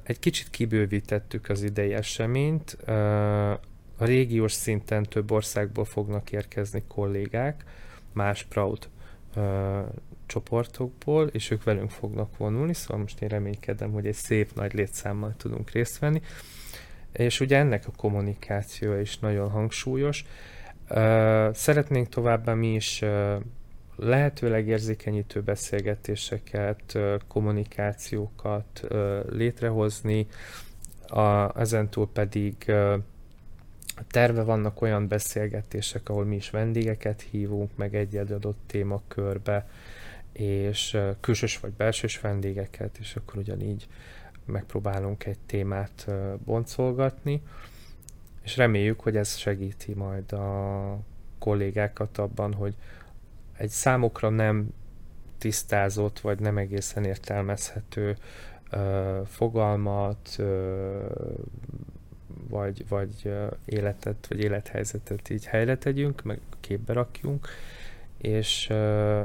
Egy 0.02 0.18
kicsit 0.18 0.50
kibővítettük 0.50 1.48
az 1.48 1.62
idei 1.62 1.92
eseményt. 1.92 2.76
A 4.00 4.04
régiós 4.04 4.52
szinten 4.52 5.02
több 5.02 5.30
országból 5.30 5.84
fognak 5.84 6.32
érkezni 6.32 6.82
kollégák, 6.88 7.64
más 8.12 8.44
Proud 8.44 8.88
uh, 9.36 9.42
csoportokból, 10.26 11.26
és 11.26 11.50
ők 11.50 11.64
velünk 11.64 11.90
fognak 11.90 12.36
vonulni, 12.36 12.74
szóval 12.74 13.02
most 13.02 13.22
én 13.22 13.28
reménykedem, 13.28 13.92
hogy 13.92 14.06
egy 14.06 14.14
szép 14.14 14.54
nagy 14.54 14.74
létszámmal 14.74 15.34
tudunk 15.36 15.70
részt 15.70 15.98
venni. 15.98 16.22
És 17.12 17.40
ugye 17.40 17.56
ennek 17.56 17.86
a 17.86 17.92
kommunikáció 17.96 18.94
is 18.98 19.18
nagyon 19.18 19.50
hangsúlyos. 19.50 20.24
Uh, 20.90 21.54
szeretnénk 21.54 22.08
továbbá 22.08 22.54
mi 22.54 22.74
is 22.74 23.02
uh, 23.02 23.34
lehetőleg 23.96 24.68
érzékenyítő 24.68 25.40
beszélgetéseket, 25.40 26.92
uh, 26.94 27.14
kommunikációkat 27.28 28.86
uh, 28.90 29.20
létrehozni, 29.30 30.26
a, 31.06 31.60
ezentúl 31.60 32.08
pedig 32.12 32.54
uh, 32.68 32.94
terve 34.08 34.42
vannak 34.42 34.82
olyan 34.82 35.08
beszélgetések, 35.08 36.08
ahol 36.08 36.24
mi 36.24 36.36
is 36.36 36.50
vendégeket 36.50 37.20
hívunk 37.30 37.70
meg 37.76 37.94
egy 37.94 38.16
adott 38.16 38.58
témakörbe, 38.66 39.68
és 40.32 40.98
külsős 41.20 41.58
vagy 41.58 41.72
belsős 41.72 42.20
vendégeket, 42.20 42.98
és 42.98 43.16
akkor 43.16 43.36
ugyanígy 43.36 43.88
megpróbálunk 44.44 45.26
egy 45.26 45.38
témát 45.46 46.06
boncolgatni, 46.44 47.42
és 48.42 48.56
reméljük, 48.56 49.00
hogy 49.00 49.16
ez 49.16 49.36
segíti 49.36 49.94
majd 49.94 50.32
a 50.32 50.98
kollégákat 51.38 52.18
abban, 52.18 52.54
hogy 52.54 52.74
egy 53.56 53.68
számukra 53.68 54.28
nem 54.28 54.72
tisztázott, 55.38 56.20
vagy 56.20 56.40
nem 56.40 56.58
egészen 56.58 57.04
értelmezhető 57.04 58.16
fogalmat, 59.26 60.36
vagy, 62.48 62.84
vagy 62.88 63.32
életet, 63.64 64.26
vagy 64.28 64.40
élethelyzetet 64.40 65.30
így 65.30 65.46
helyre 65.46 65.76
tegyünk, 65.76 66.22
meg 66.22 66.40
képbe 66.60 66.92
rakjunk, 66.92 67.48
és 68.18 68.70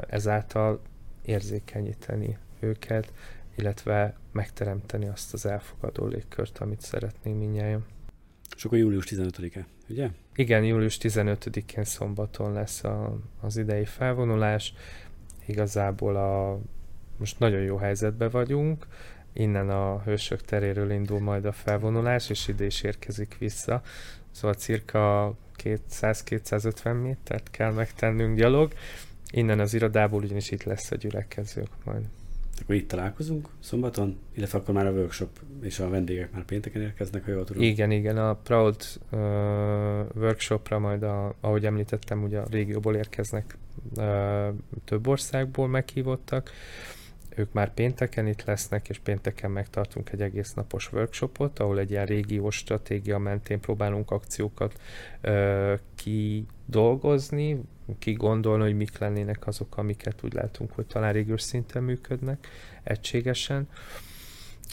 ezáltal 0.08 0.80
érzékenyíteni 1.24 2.38
őket, 2.60 3.12
illetve 3.54 4.14
megteremteni 4.32 5.08
azt 5.08 5.32
az 5.32 5.46
elfogadó 5.46 6.06
légkört, 6.06 6.58
amit 6.58 6.80
szeretnénk 6.80 7.38
minnyáján. 7.38 7.84
És 8.56 8.64
akkor 8.64 8.78
július 8.78 9.06
15-e, 9.08 9.66
ugye? 9.88 10.10
Igen, 10.34 10.64
július 10.64 10.98
15-én 11.00 11.84
szombaton 11.84 12.52
lesz 12.52 12.84
a, 12.84 13.18
az 13.40 13.56
idei 13.56 13.84
felvonulás. 13.84 14.74
Igazából 15.46 16.16
a, 16.16 16.60
most 17.16 17.38
nagyon 17.38 17.60
jó 17.60 17.76
helyzetben 17.76 18.30
vagyunk, 18.30 18.86
innen 19.36 19.70
a 19.70 20.02
Hősök 20.04 20.42
teréről 20.42 20.90
indul 20.90 21.20
majd 21.20 21.44
a 21.44 21.52
felvonulás, 21.52 22.30
és 22.30 22.48
ide 22.48 22.64
is 22.64 22.82
érkezik 22.82 23.36
vissza. 23.38 23.82
Szóval 24.30 24.54
cirka 24.54 25.34
200-250 25.62 27.02
métert 27.02 27.50
kell 27.50 27.72
megtennünk 27.72 28.36
gyalog. 28.36 28.72
Innen 29.30 29.60
az 29.60 29.74
irodából 29.74 30.22
ugyanis 30.22 30.50
itt 30.50 30.62
lesz 30.62 30.90
a 30.90 30.96
gyülekezők 30.96 31.70
majd. 31.84 32.02
Akkor 32.60 32.74
itt 32.74 32.88
találkozunk 32.88 33.48
szombaton, 33.60 34.18
illetve 34.32 34.58
akkor 34.58 34.74
már 34.74 34.86
a 34.86 34.90
workshop 34.90 35.40
és 35.62 35.78
a 35.78 35.88
vendégek 35.88 36.32
már 36.32 36.44
pénteken 36.44 36.82
érkeznek, 36.82 37.24
ha 37.24 37.30
jól 37.30 37.44
tudom. 37.44 37.62
Igen, 37.62 37.90
igen, 37.90 38.18
a 38.18 38.34
Proud 38.34 38.76
uh, 39.10 39.20
workshopra 40.14 40.78
majd, 40.78 41.02
a, 41.02 41.34
ahogy 41.40 41.66
említettem, 41.66 42.22
ugye 42.22 42.38
a 42.38 42.46
régióból 42.50 42.94
érkeznek 42.94 43.56
uh, 43.96 44.46
több 44.84 45.06
országból 45.06 45.68
meghívottak, 45.68 46.50
ők 47.36 47.52
már 47.52 47.74
pénteken 47.74 48.26
itt 48.26 48.44
lesznek, 48.44 48.88
és 48.88 48.98
pénteken 48.98 49.50
megtartunk 49.50 50.10
egy 50.12 50.22
egész 50.22 50.54
napos 50.54 50.92
workshopot, 50.92 51.58
ahol 51.58 51.78
egy 51.78 51.90
ilyen 51.90 52.06
régiós 52.06 52.56
stratégia 52.56 53.18
mentén 53.18 53.60
próbálunk 53.60 54.10
akciókat 54.10 54.80
uh, 55.22 55.78
kidolgozni, 55.94 57.60
kigondolni, 57.98 58.62
hogy 58.62 58.76
mik 58.76 58.98
lennének 58.98 59.46
azok, 59.46 59.76
amiket 59.76 60.24
úgy 60.24 60.32
látunk, 60.32 60.72
hogy 60.72 60.86
talán 60.86 61.12
régiós 61.12 61.42
szinten 61.42 61.82
működnek 61.82 62.46
egységesen. 62.82 63.68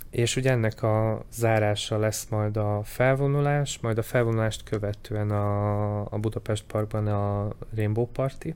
És 0.09 0.35
ugye 0.35 0.51
ennek 0.51 0.83
a 0.83 1.25
zárása 1.31 1.97
lesz 1.97 2.27
majd 2.29 2.57
a 2.57 2.81
felvonulás, 2.83 3.79
majd 3.79 3.97
a 3.97 4.01
felvonulást 4.01 4.63
követően 4.63 5.31
a, 5.31 5.99
a 6.01 6.17
Budapest 6.19 6.63
Parkban 6.63 7.07
a 7.07 7.53
Rainbow 7.75 8.05
Party, 8.05 8.53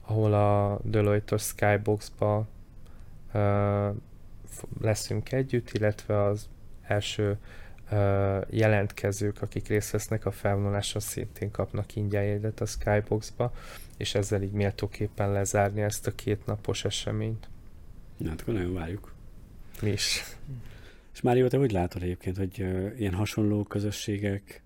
ahol 0.00 0.34
a 0.34 0.78
Deloitte 0.82 1.36
Skybox-ba 1.36 2.46
leszünk 4.80 5.32
együtt, 5.32 5.70
illetve 5.70 6.22
az 6.22 6.48
első 6.82 7.38
jelentkezők, 8.50 9.42
akik 9.42 9.68
részt 9.68 9.90
vesznek 9.90 10.26
a 10.26 10.30
felvonuláson, 10.30 11.00
szintén 11.00 11.50
kapnak 11.50 11.96
ingyen 11.96 12.24
jegyet 12.24 12.60
a 12.60 12.66
Skyboxba, 12.66 13.52
és 13.96 14.14
ezzel 14.14 14.42
így 14.42 14.52
méltóképpen 14.52 15.32
lezárni 15.32 15.80
ezt 15.80 16.06
a 16.06 16.14
két 16.14 16.46
napos 16.46 16.84
eseményt. 16.84 17.48
Na, 18.16 18.28
hát 18.28 18.40
akkor 18.40 18.54
nagyon 18.54 18.74
várjuk. 18.74 19.14
Mi 19.82 19.90
is. 19.90 20.22
És 21.12 21.20
Mário, 21.20 21.48
te 21.48 21.56
hogy 21.56 21.72
látod 21.72 22.02
egyébként, 22.02 22.36
hogy 22.36 22.58
ilyen 22.98 23.14
hasonló 23.14 23.62
közösségek, 23.62 24.62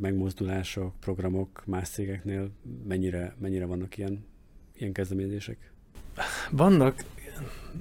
megmozdulások, 0.00 1.00
programok 1.00 1.62
más 1.66 1.88
cégeknél 1.88 2.50
mennyire, 2.88 3.34
mennyire 3.38 3.64
vannak 3.64 3.96
ilyen, 3.96 4.24
ilyen 4.76 4.92
kezdeményezések? 4.92 5.72
Vannak, 6.50 7.04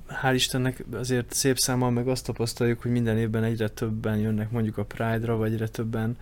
hál' 0.07 0.33
Istennek 0.33 0.83
azért 0.91 1.33
szép 1.33 1.57
számmal 1.57 1.91
meg 1.91 2.07
azt 2.07 2.25
tapasztaljuk, 2.25 2.81
hogy 2.81 2.91
minden 2.91 3.17
évben 3.17 3.43
egyre 3.43 3.67
többen 3.67 4.17
jönnek 4.17 4.51
mondjuk 4.51 4.77
a 4.77 4.83
Pride-ra, 4.83 5.35
vagy 5.35 5.53
egyre 5.53 5.67
többen 5.67 6.17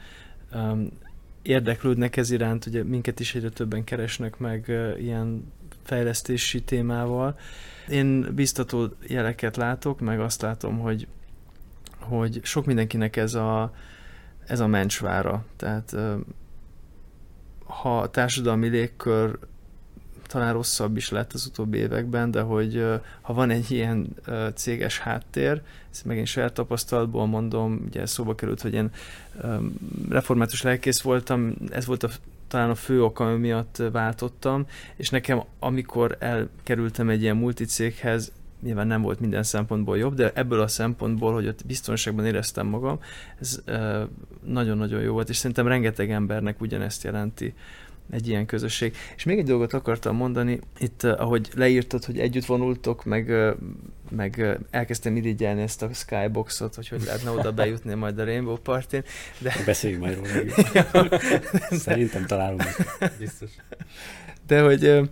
um, 0.54 0.90
érdeklődnek 1.42 2.18
ez 2.18 2.30
iránt, 2.30 2.66
ugye 2.66 2.84
minket 2.84 3.20
is 3.20 3.36
egyre 3.36 3.50
többen 3.50 3.84
keresnek 3.84 4.38
meg 4.38 4.66
uh, 4.68 5.02
ilyen 5.02 5.52
fejlesztési 5.84 6.62
témával. 6.62 7.40
Én 7.90 8.36
biztató 8.36 8.88
jeleket 9.08 9.58
látok, 9.58 10.00
meg 10.00 10.20
azt 10.20 10.42
látom, 10.42 10.80
hogy, 10.80 11.08
hogy 12.00 12.40
sok 12.44 12.66
mindenkinek 12.66 13.16
ez 13.16 13.34
a, 13.34 13.74
ez 14.46 14.60
a 14.60 14.68
mencsvára. 14.68 15.46
Tehát 15.56 15.92
uh, 15.92 16.20
ha 17.68 18.00
a 18.00 18.10
társadalmi 18.10 18.68
légkör 18.68 19.40
talán 20.28 20.54
rosszabb 20.54 20.98
is 20.98 21.10
lett 21.10 21.34
az 21.34 21.46
utóbbi 21.46 21.78
években, 21.78 22.32
de 22.32 22.42
hogy 22.42 22.86
ha 23.22 23.34
van 23.34 23.50
egy 23.50 23.72
ilyen 23.72 24.08
céges 24.56 25.00
háttér, 25.00 25.62
ezt 25.92 26.06
megint 26.06 26.28
saját 26.28 26.54
tapasztalatból 26.54 27.26
mondom, 27.26 27.84
ugye 27.88 28.06
szóba 28.06 28.36
került, 28.36 28.62
hogy 28.62 28.74
én 28.74 28.90
református 30.10 30.62
lelkész 30.62 31.02
voltam, 31.02 31.54
ez 31.70 31.86
volt 31.86 32.04
a 32.04 32.10
talán 32.48 32.70
a 32.70 32.76
fő 32.76 33.04
oka, 33.04 33.28
ami 33.28 33.38
miatt 33.38 33.82
váltottam, 33.92 34.66
és 34.96 35.10
nekem 35.10 35.44
amikor 35.60 36.16
elkerültem 36.20 37.10
egy 37.10 37.22
ilyen 37.22 37.36
multicéghez, 37.36 38.32
nyilván 38.62 38.88
nem 38.88 39.02
volt 39.02 39.20
minden 39.20 39.44
szempontból 39.44 39.98
jobb, 39.98 40.16
de 40.16 40.32
ebből 40.34 40.62
a 40.62 40.68
szempontból, 40.68 41.34
hogy 41.34 41.48
ott 41.48 41.66
biztonságban 41.66 42.26
éreztem 42.26 42.68
magam, 42.68 43.00
ez 43.40 43.64
nagyon-nagyon 44.46 45.02
jó 45.02 45.14
volt, 45.14 45.30
és 45.30 45.38
szerintem 45.38 45.68
rengeteg 45.68 46.12
embernek 46.12 46.62
ugyanezt 46.62 47.04
jelenti 47.04 47.54
egy 48.10 48.28
ilyen 48.28 48.46
közösség. 48.46 48.96
És 49.16 49.24
még 49.24 49.38
egy 49.38 49.46
dolgot 49.46 49.74
akartam 49.74 50.16
mondani, 50.16 50.60
itt 50.80 51.04
ahogy 51.04 51.50
leírtad, 51.56 52.06
hogy 52.06 52.20
együtt 52.20 52.46
vonultok, 52.46 53.06
meg, 53.06 53.32
meg 54.10 54.58
elkezdtem 54.70 55.16
irigyelni 55.16 55.62
ezt 55.62 55.82
a 55.82 55.90
skyboxot, 55.94 56.76
hogy 56.76 56.88
hogy 56.88 57.04
lehetne 57.06 57.30
oda 57.30 57.52
bejutni 57.52 57.94
majd 57.94 58.20
a 58.20 58.24
Rainbow 58.24 58.58
Party-n. 58.58 59.04
De... 59.40 59.56
Beszéljünk 59.66 60.04
majd 60.04 60.18
róla. 60.18 61.20
Szerintem 61.70 62.26
találunk. 62.26 62.64
Biztos. 63.20 63.50
De 64.48 64.62
hogy 64.62 65.10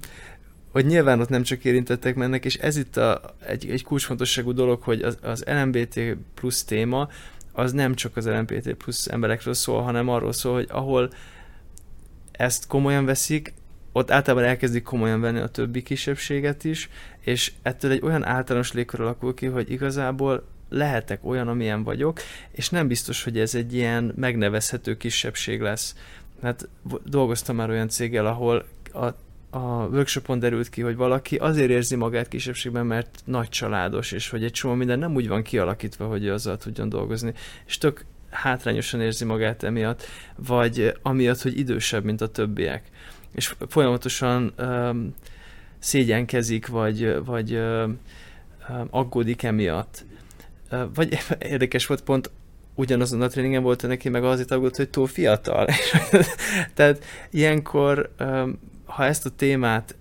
hogy 0.72 0.86
nyilván 0.86 1.20
ott 1.20 1.30
nem 1.30 1.44
csak 1.44 1.66
érintettek 1.66 2.16
mennek, 2.16 2.46
és 2.46 2.56
ez 2.56 2.78
itt 2.78 2.98
a, 2.98 3.22
egy, 3.48 3.70
egy 3.70 3.84
kulcsfontosságú 3.84 4.54
dolog, 4.54 4.82
hogy 4.82 5.02
az, 5.02 5.18
az 5.22 5.44
LMBT 5.48 6.00
plusz 6.34 6.64
téma, 6.64 7.10
az 7.52 7.72
nem 7.72 7.94
csak 7.94 8.18
az 8.18 8.28
LMBT 8.28 8.74
plusz 8.74 9.08
emberekről 9.08 9.54
szól, 9.54 9.82
hanem 9.82 10.10
arról 10.10 10.34
szól, 10.34 10.54
hogy 10.54 10.68
ahol 10.70 11.10
ezt 12.38 12.68
komolyan 12.68 13.06
veszik, 13.06 13.54
ott 13.92 14.12
általában 14.12 14.48
elkezdik 14.48 14.84
komolyan 14.84 15.22
venni 15.22 15.40
a 15.40 15.48
többi 15.48 15.84
kisebbséget 15.84 16.64
is, 16.64 16.90
és 17.20 17.52
ettől 17.62 17.92
egy 17.92 18.02
olyan 18.04 18.26
általános 18.26 18.74
légkör 18.74 19.02
alakul 19.02 19.34
ki, 19.34 19.46
hogy 19.46 19.72
igazából 19.72 20.44
lehetek 20.70 21.26
olyan, 21.26 21.48
amilyen 21.48 21.84
vagyok, 21.84 22.20
és 22.52 22.70
nem 22.70 22.88
biztos, 22.88 23.24
hogy 23.24 23.40
ez 23.40 23.56
egy 23.56 23.74
ilyen 23.74 24.14
megnevezhető 24.16 24.98
kisebbség 24.98 25.62
lesz. 25.62 25.96
Hát 26.42 26.70
dolgoztam 27.06 27.56
már 27.56 27.70
olyan 27.70 27.90
céggel, 27.90 28.26
ahol 28.26 28.66
a 28.94 29.10
a 29.56 29.88
workshopon 29.88 30.40
derült 30.40 30.70
ki, 30.70 30.82
hogy 30.82 30.96
valaki 30.96 31.36
azért 31.36 31.70
érzi 31.70 31.96
magát 31.96 32.28
kisebbségben, 32.28 32.86
mert 32.86 33.22
nagy 33.26 33.50
családos, 33.50 34.12
és 34.12 34.30
hogy 34.30 34.44
egy 34.44 34.52
csomó 34.52 34.74
minden 34.74 35.00
nem 35.00 35.16
úgy 35.16 35.28
van 35.28 35.44
kialakítva, 35.44 36.08
hogy 36.08 36.28
azzal 36.28 36.58
tudjon 36.58 36.90
dolgozni. 36.90 37.34
És 37.66 37.78
tök 37.78 38.06
hátrányosan 38.36 39.02
érzi 39.02 39.26
magát 39.26 39.64
emiatt, 39.64 40.04
vagy 40.36 40.94
amiatt, 41.02 41.42
hogy 41.42 41.58
idősebb, 41.58 42.04
mint 42.04 42.22
a 42.22 42.28
többiek. 42.28 42.84
És 43.32 43.56
folyamatosan 43.68 44.54
um, 44.58 45.14
szégyenkezik, 45.80 46.68
vagy, 46.68 47.24
vagy 47.26 47.54
um, 47.54 48.00
aggódik 48.90 49.44
emiatt. 49.44 50.06
Vagy 50.94 51.18
érdekes 51.40 51.86
volt, 51.86 52.02
pont 52.02 52.32
ugyanazon 52.76 53.22
a 53.22 53.28
tréningen 53.28 53.64
volt 53.64 53.88
neki, 53.88 54.10
meg 54.10 54.24
azért 54.24 54.52
aggódott, 54.52 54.76
hogy 54.76 54.90
túl 54.90 55.08
fiatal. 55.08 55.68
Tehát 56.74 57.04
ilyenkor 57.30 58.10
ha 58.86 59.06
ezt 59.06 59.26
a 59.26 59.30
témát 59.30 59.96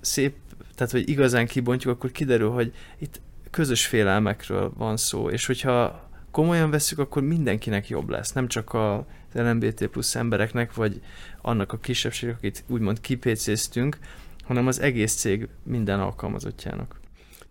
szép, 0.00 0.34
tehát 0.74 0.92
hogy 0.92 1.08
igazán 1.08 1.46
kibontjuk, 1.46 1.94
akkor 1.94 2.12
kiderül, 2.12 2.50
hogy 2.50 2.72
itt 2.98 3.20
közös 3.50 3.86
félelmekről 3.86 4.72
van 4.76 4.96
szó, 4.96 5.30
és 5.30 5.46
hogyha 5.46 6.05
komolyan 6.36 6.70
veszük, 6.70 6.98
akkor 6.98 7.22
mindenkinek 7.22 7.88
jobb 7.88 8.08
lesz, 8.08 8.32
nem 8.32 8.48
csak 8.48 8.72
a 8.72 9.06
LMBT 9.32 9.86
plusz 9.86 10.14
embereknek, 10.14 10.74
vagy 10.74 11.00
annak 11.40 11.72
a 11.72 11.78
kisebbségnek, 11.78 12.36
akit 12.36 12.64
úgymond 12.68 13.00
kipécéztünk, 13.00 13.98
hanem 14.42 14.66
az 14.66 14.80
egész 14.80 15.14
cég 15.14 15.48
minden 15.62 16.00
alkalmazottjának. 16.00 17.00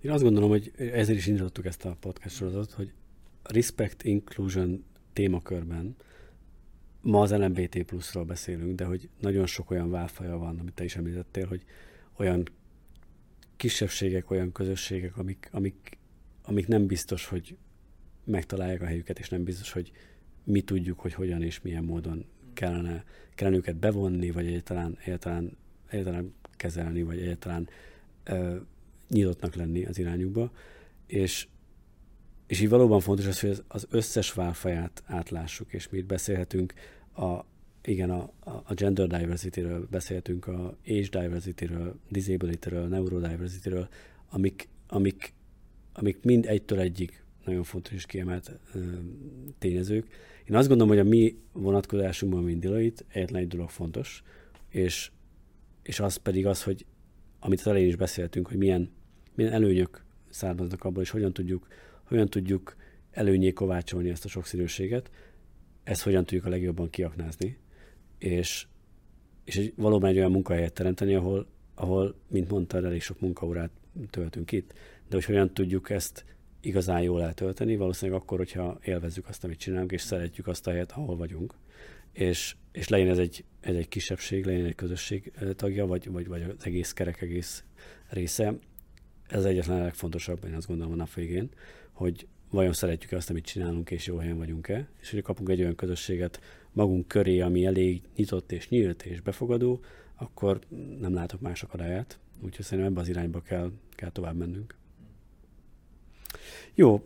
Én 0.01 0.11
azt 0.11 0.23
gondolom, 0.23 0.49
hogy 0.49 0.71
ezért 0.77 1.17
is 1.17 1.27
indítottuk 1.27 1.65
ezt 1.65 1.85
a 1.85 1.97
podcast 1.99 2.35
sorozatot, 2.35 2.71
hogy 2.71 2.93
Respect 3.43 4.03
Inclusion 4.03 4.83
témakörben 5.13 5.95
ma 7.01 7.21
az 7.21 7.31
LMBT 7.31 7.83
pluszról 7.83 8.23
beszélünk, 8.23 8.75
de 8.75 8.85
hogy 8.85 9.09
nagyon 9.19 9.45
sok 9.45 9.71
olyan 9.71 9.89
válfaja 9.89 10.37
van, 10.37 10.59
amit 10.59 10.73
te 10.73 10.83
is 10.83 10.95
említettél, 10.95 11.47
hogy 11.47 11.63
olyan 12.17 12.47
kisebbségek, 13.55 14.31
olyan 14.31 14.51
közösségek, 14.51 15.17
amik, 15.17 15.49
amik, 15.51 15.97
amik 16.43 16.67
nem 16.67 16.85
biztos, 16.85 17.25
hogy 17.25 17.57
megtalálják 18.25 18.81
a 18.81 18.85
helyüket, 18.85 19.19
és 19.19 19.29
nem 19.29 19.43
biztos, 19.43 19.71
hogy 19.71 19.91
mi 20.43 20.61
tudjuk, 20.61 20.99
hogy 20.99 21.13
hogyan 21.13 21.41
és 21.41 21.61
milyen 21.61 21.83
módon 21.83 22.25
kellene, 22.53 23.03
kellene 23.35 23.57
őket 23.57 23.75
bevonni, 23.75 24.31
vagy 24.31 24.47
egyáltalán, 24.47 24.97
egyáltalán, 25.03 25.57
egyáltalán 25.87 26.33
kezelni, 26.57 27.03
vagy 27.03 27.19
egyáltalán 27.19 27.69
ö, 28.23 28.55
nyitottnak 29.09 29.55
lenni 29.55 29.85
az 29.85 29.99
irányukba. 29.99 30.51
És, 31.07 31.47
és 32.47 32.61
így 32.61 32.69
valóban 32.69 32.99
fontos 32.99 33.25
az, 33.25 33.39
hogy 33.39 33.63
az 33.67 33.87
összes 33.89 34.33
válfaját 34.33 35.03
átlássuk, 35.05 35.73
és 35.73 35.89
mi 35.89 35.97
itt 35.97 36.05
beszélhetünk 36.05 36.73
a, 37.15 37.39
igen, 37.83 38.09
a, 38.09 38.31
a 38.43 38.73
gender 38.73 39.07
diversity-ről 39.07 39.87
beszéltünk, 39.91 40.47
a 40.47 40.77
age 40.87 41.19
diversity-ről, 41.21 41.99
disability-ről, 42.09 42.87
neurodiversity-ről, 42.87 43.87
amik, 44.29 44.67
amik, 44.87 45.33
amik 45.93 46.23
mind 46.23 46.45
egytől 46.45 46.79
egyig 46.79 47.23
nagyon 47.45 47.63
fontos 47.63 47.93
és 47.93 48.05
kiemelt 48.05 48.59
tényezők. 49.57 50.07
Én 50.45 50.55
azt 50.55 50.67
gondolom, 50.67 50.93
hogy 50.93 51.05
a 51.05 51.09
mi 51.09 51.37
vonatkozásunkban, 51.51 52.43
mint 52.43 52.59
Deloitte, 52.59 53.03
egyetlen 53.07 53.41
egy 53.41 53.47
dolog 53.47 53.69
fontos, 53.69 54.23
és, 54.69 55.11
és 55.83 55.99
az 55.99 56.15
pedig 56.15 56.45
az, 56.45 56.63
hogy 56.63 56.85
amit 57.39 57.59
az 57.59 57.67
elején 57.67 57.87
is 57.87 57.95
beszéltünk, 57.95 58.47
hogy 58.47 58.57
milyen, 58.57 58.91
milyen 59.35 59.53
előnyök 59.53 60.03
származnak 60.29 60.83
abból, 60.83 61.03
és 61.03 61.09
hogyan 61.09 61.33
tudjuk, 61.33 61.67
hogyan 62.03 62.29
tudjuk 62.29 62.75
előnyé 63.11 63.51
kovácsolni 63.51 64.09
ezt 64.09 64.25
a 64.25 64.27
sokszínűséget, 64.27 65.11
ezt 65.83 66.01
hogyan 66.01 66.25
tudjuk 66.25 66.45
a 66.45 66.49
legjobban 66.49 66.89
kiaknázni, 66.89 67.57
és, 68.17 68.67
és 69.43 69.55
egy, 69.55 69.73
valóban 69.75 70.09
egy 70.09 70.17
olyan 70.17 70.31
munkahelyet 70.31 70.73
teremteni, 70.73 71.15
ahol, 71.15 71.47
ahol, 71.75 72.15
mint 72.27 72.49
mondtad, 72.49 72.83
elég 72.83 73.01
sok 73.01 73.19
munkaórát 73.19 73.71
töltünk 74.09 74.51
itt, 74.51 74.73
de 75.09 75.15
hogy 75.15 75.25
hogyan 75.25 75.53
tudjuk 75.53 75.89
ezt 75.89 76.25
igazán 76.65 77.01
jól 77.01 77.23
eltölteni, 77.23 77.75
valószínűleg 77.75 78.21
akkor, 78.21 78.37
hogyha 78.37 78.79
élvezzük 78.83 79.27
azt, 79.27 79.43
amit 79.43 79.59
csinálunk, 79.59 79.91
és 79.91 80.01
szeretjük 80.01 80.47
azt 80.47 80.67
a 80.67 80.71
helyet, 80.71 80.91
ahol 80.91 81.17
vagyunk, 81.17 81.53
és, 82.11 82.55
és 82.71 82.87
legyen 82.87 83.09
ez 83.09 83.17
egy, 83.17 83.43
ez 83.61 83.75
egy 83.75 83.87
kisebbség, 83.87 84.45
legyen 84.45 84.65
egy 84.65 84.75
közösség 84.75 85.31
tagja, 85.55 85.85
vagy, 85.85 86.11
vagy, 86.11 86.27
vagy 86.27 86.41
az 86.41 86.65
egész 86.65 86.93
kerek 86.93 87.21
egész 87.21 87.63
része. 88.09 88.53
Ez 89.27 89.45
egyetlen 89.45 89.81
legfontosabb, 89.81 90.45
én 90.45 90.53
azt 90.53 90.67
gondolom 90.67 90.93
a 90.93 90.95
nap 90.95 91.13
végén, 91.13 91.49
hogy, 91.91 92.27
vajon 92.49 92.73
szeretjük 92.73 93.11
azt, 93.11 93.29
amit 93.29 93.45
csinálunk, 93.45 93.91
és 93.91 94.05
jó 94.05 94.17
helyen 94.17 94.37
vagyunk-e, 94.37 94.87
és 95.01 95.11
hogy 95.11 95.21
kapunk 95.21 95.49
egy 95.49 95.61
olyan 95.61 95.75
közösséget 95.75 96.39
magunk 96.71 97.07
köré, 97.07 97.39
ami 97.39 97.65
elég 97.65 98.01
nyitott 98.15 98.51
és 98.51 98.69
nyílt 98.69 99.03
és 99.03 99.21
befogadó, 99.21 99.79
akkor 100.15 100.59
nem 100.99 101.13
látok 101.13 101.41
más 101.41 101.63
akadályát. 101.63 102.19
Úgyhogy 102.41 102.65
szerintem 102.65 102.91
ebbe 102.91 103.01
az 103.01 103.07
irányba 103.07 103.41
kell, 103.41 103.71
kell 103.95 104.11
tovább 104.11 104.35
mennünk. 104.35 104.75
Jó, 106.73 107.03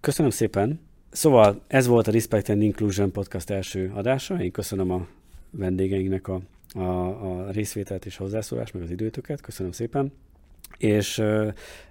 köszönöm 0.00 0.30
szépen. 0.30 0.80
Szóval 1.10 1.62
ez 1.66 1.86
volt 1.86 2.08
a 2.08 2.10
Respect 2.10 2.48
and 2.48 2.62
Inclusion 2.62 3.12
podcast 3.12 3.50
első 3.50 3.92
adása. 3.94 4.42
Én 4.42 4.50
köszönöm 4.50 4.90
a 4.90 5.06
vendégeinknek 5.50 6.28
a, 6.28 6.40
a, 6.74 6.80
a 6.80 7.50
részvételt 7.50 8.06
és 8.06 8.16
hozzászólást, 8.16 8.74
meg 8.74 8.82
az 8.82 8.90
időtöket. 8.90 9.40
Köszönöm 9.40 9.72
szépen. 9.72 10.12
És 10.78 11.22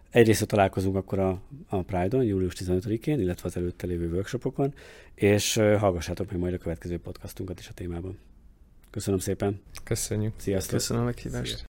Egyrészt 0.10 0.48
találkozunk 0.48 0.96
akkor 0.96 1.20
a, 1.20 1.42
a 1.68 1.82
Pride-on, 1.82 2.24
július 2.24 2.54
15-én, 2.58 3.20
illetve 3.20 3.48
az 3.48 3.58
előtte 3.58 3.88
lévő 3.88 4.10
workshopokon, 4.12 4.74
és 5.16 5.54
hallgassátok 5.54 6.32
meg 6.32 6.40
majd 6.40 6.54
a 6.54 6.58
következő 6.58 7.00
podcastunkat 7.00 7.60
is 7.60 7.68
a 7.68 7.74
témában. 7.74 8.18
Köszönöm 8.90 9.20
szépen. 9.20 9.62
Köszönjük. 9.84 10.34
Sziasztok. 10.38 10.74
Köszönöm 10.74 11.02
a 11.02 11.06
meghívást. 11.06 11.56
Szia. 11.56 11.66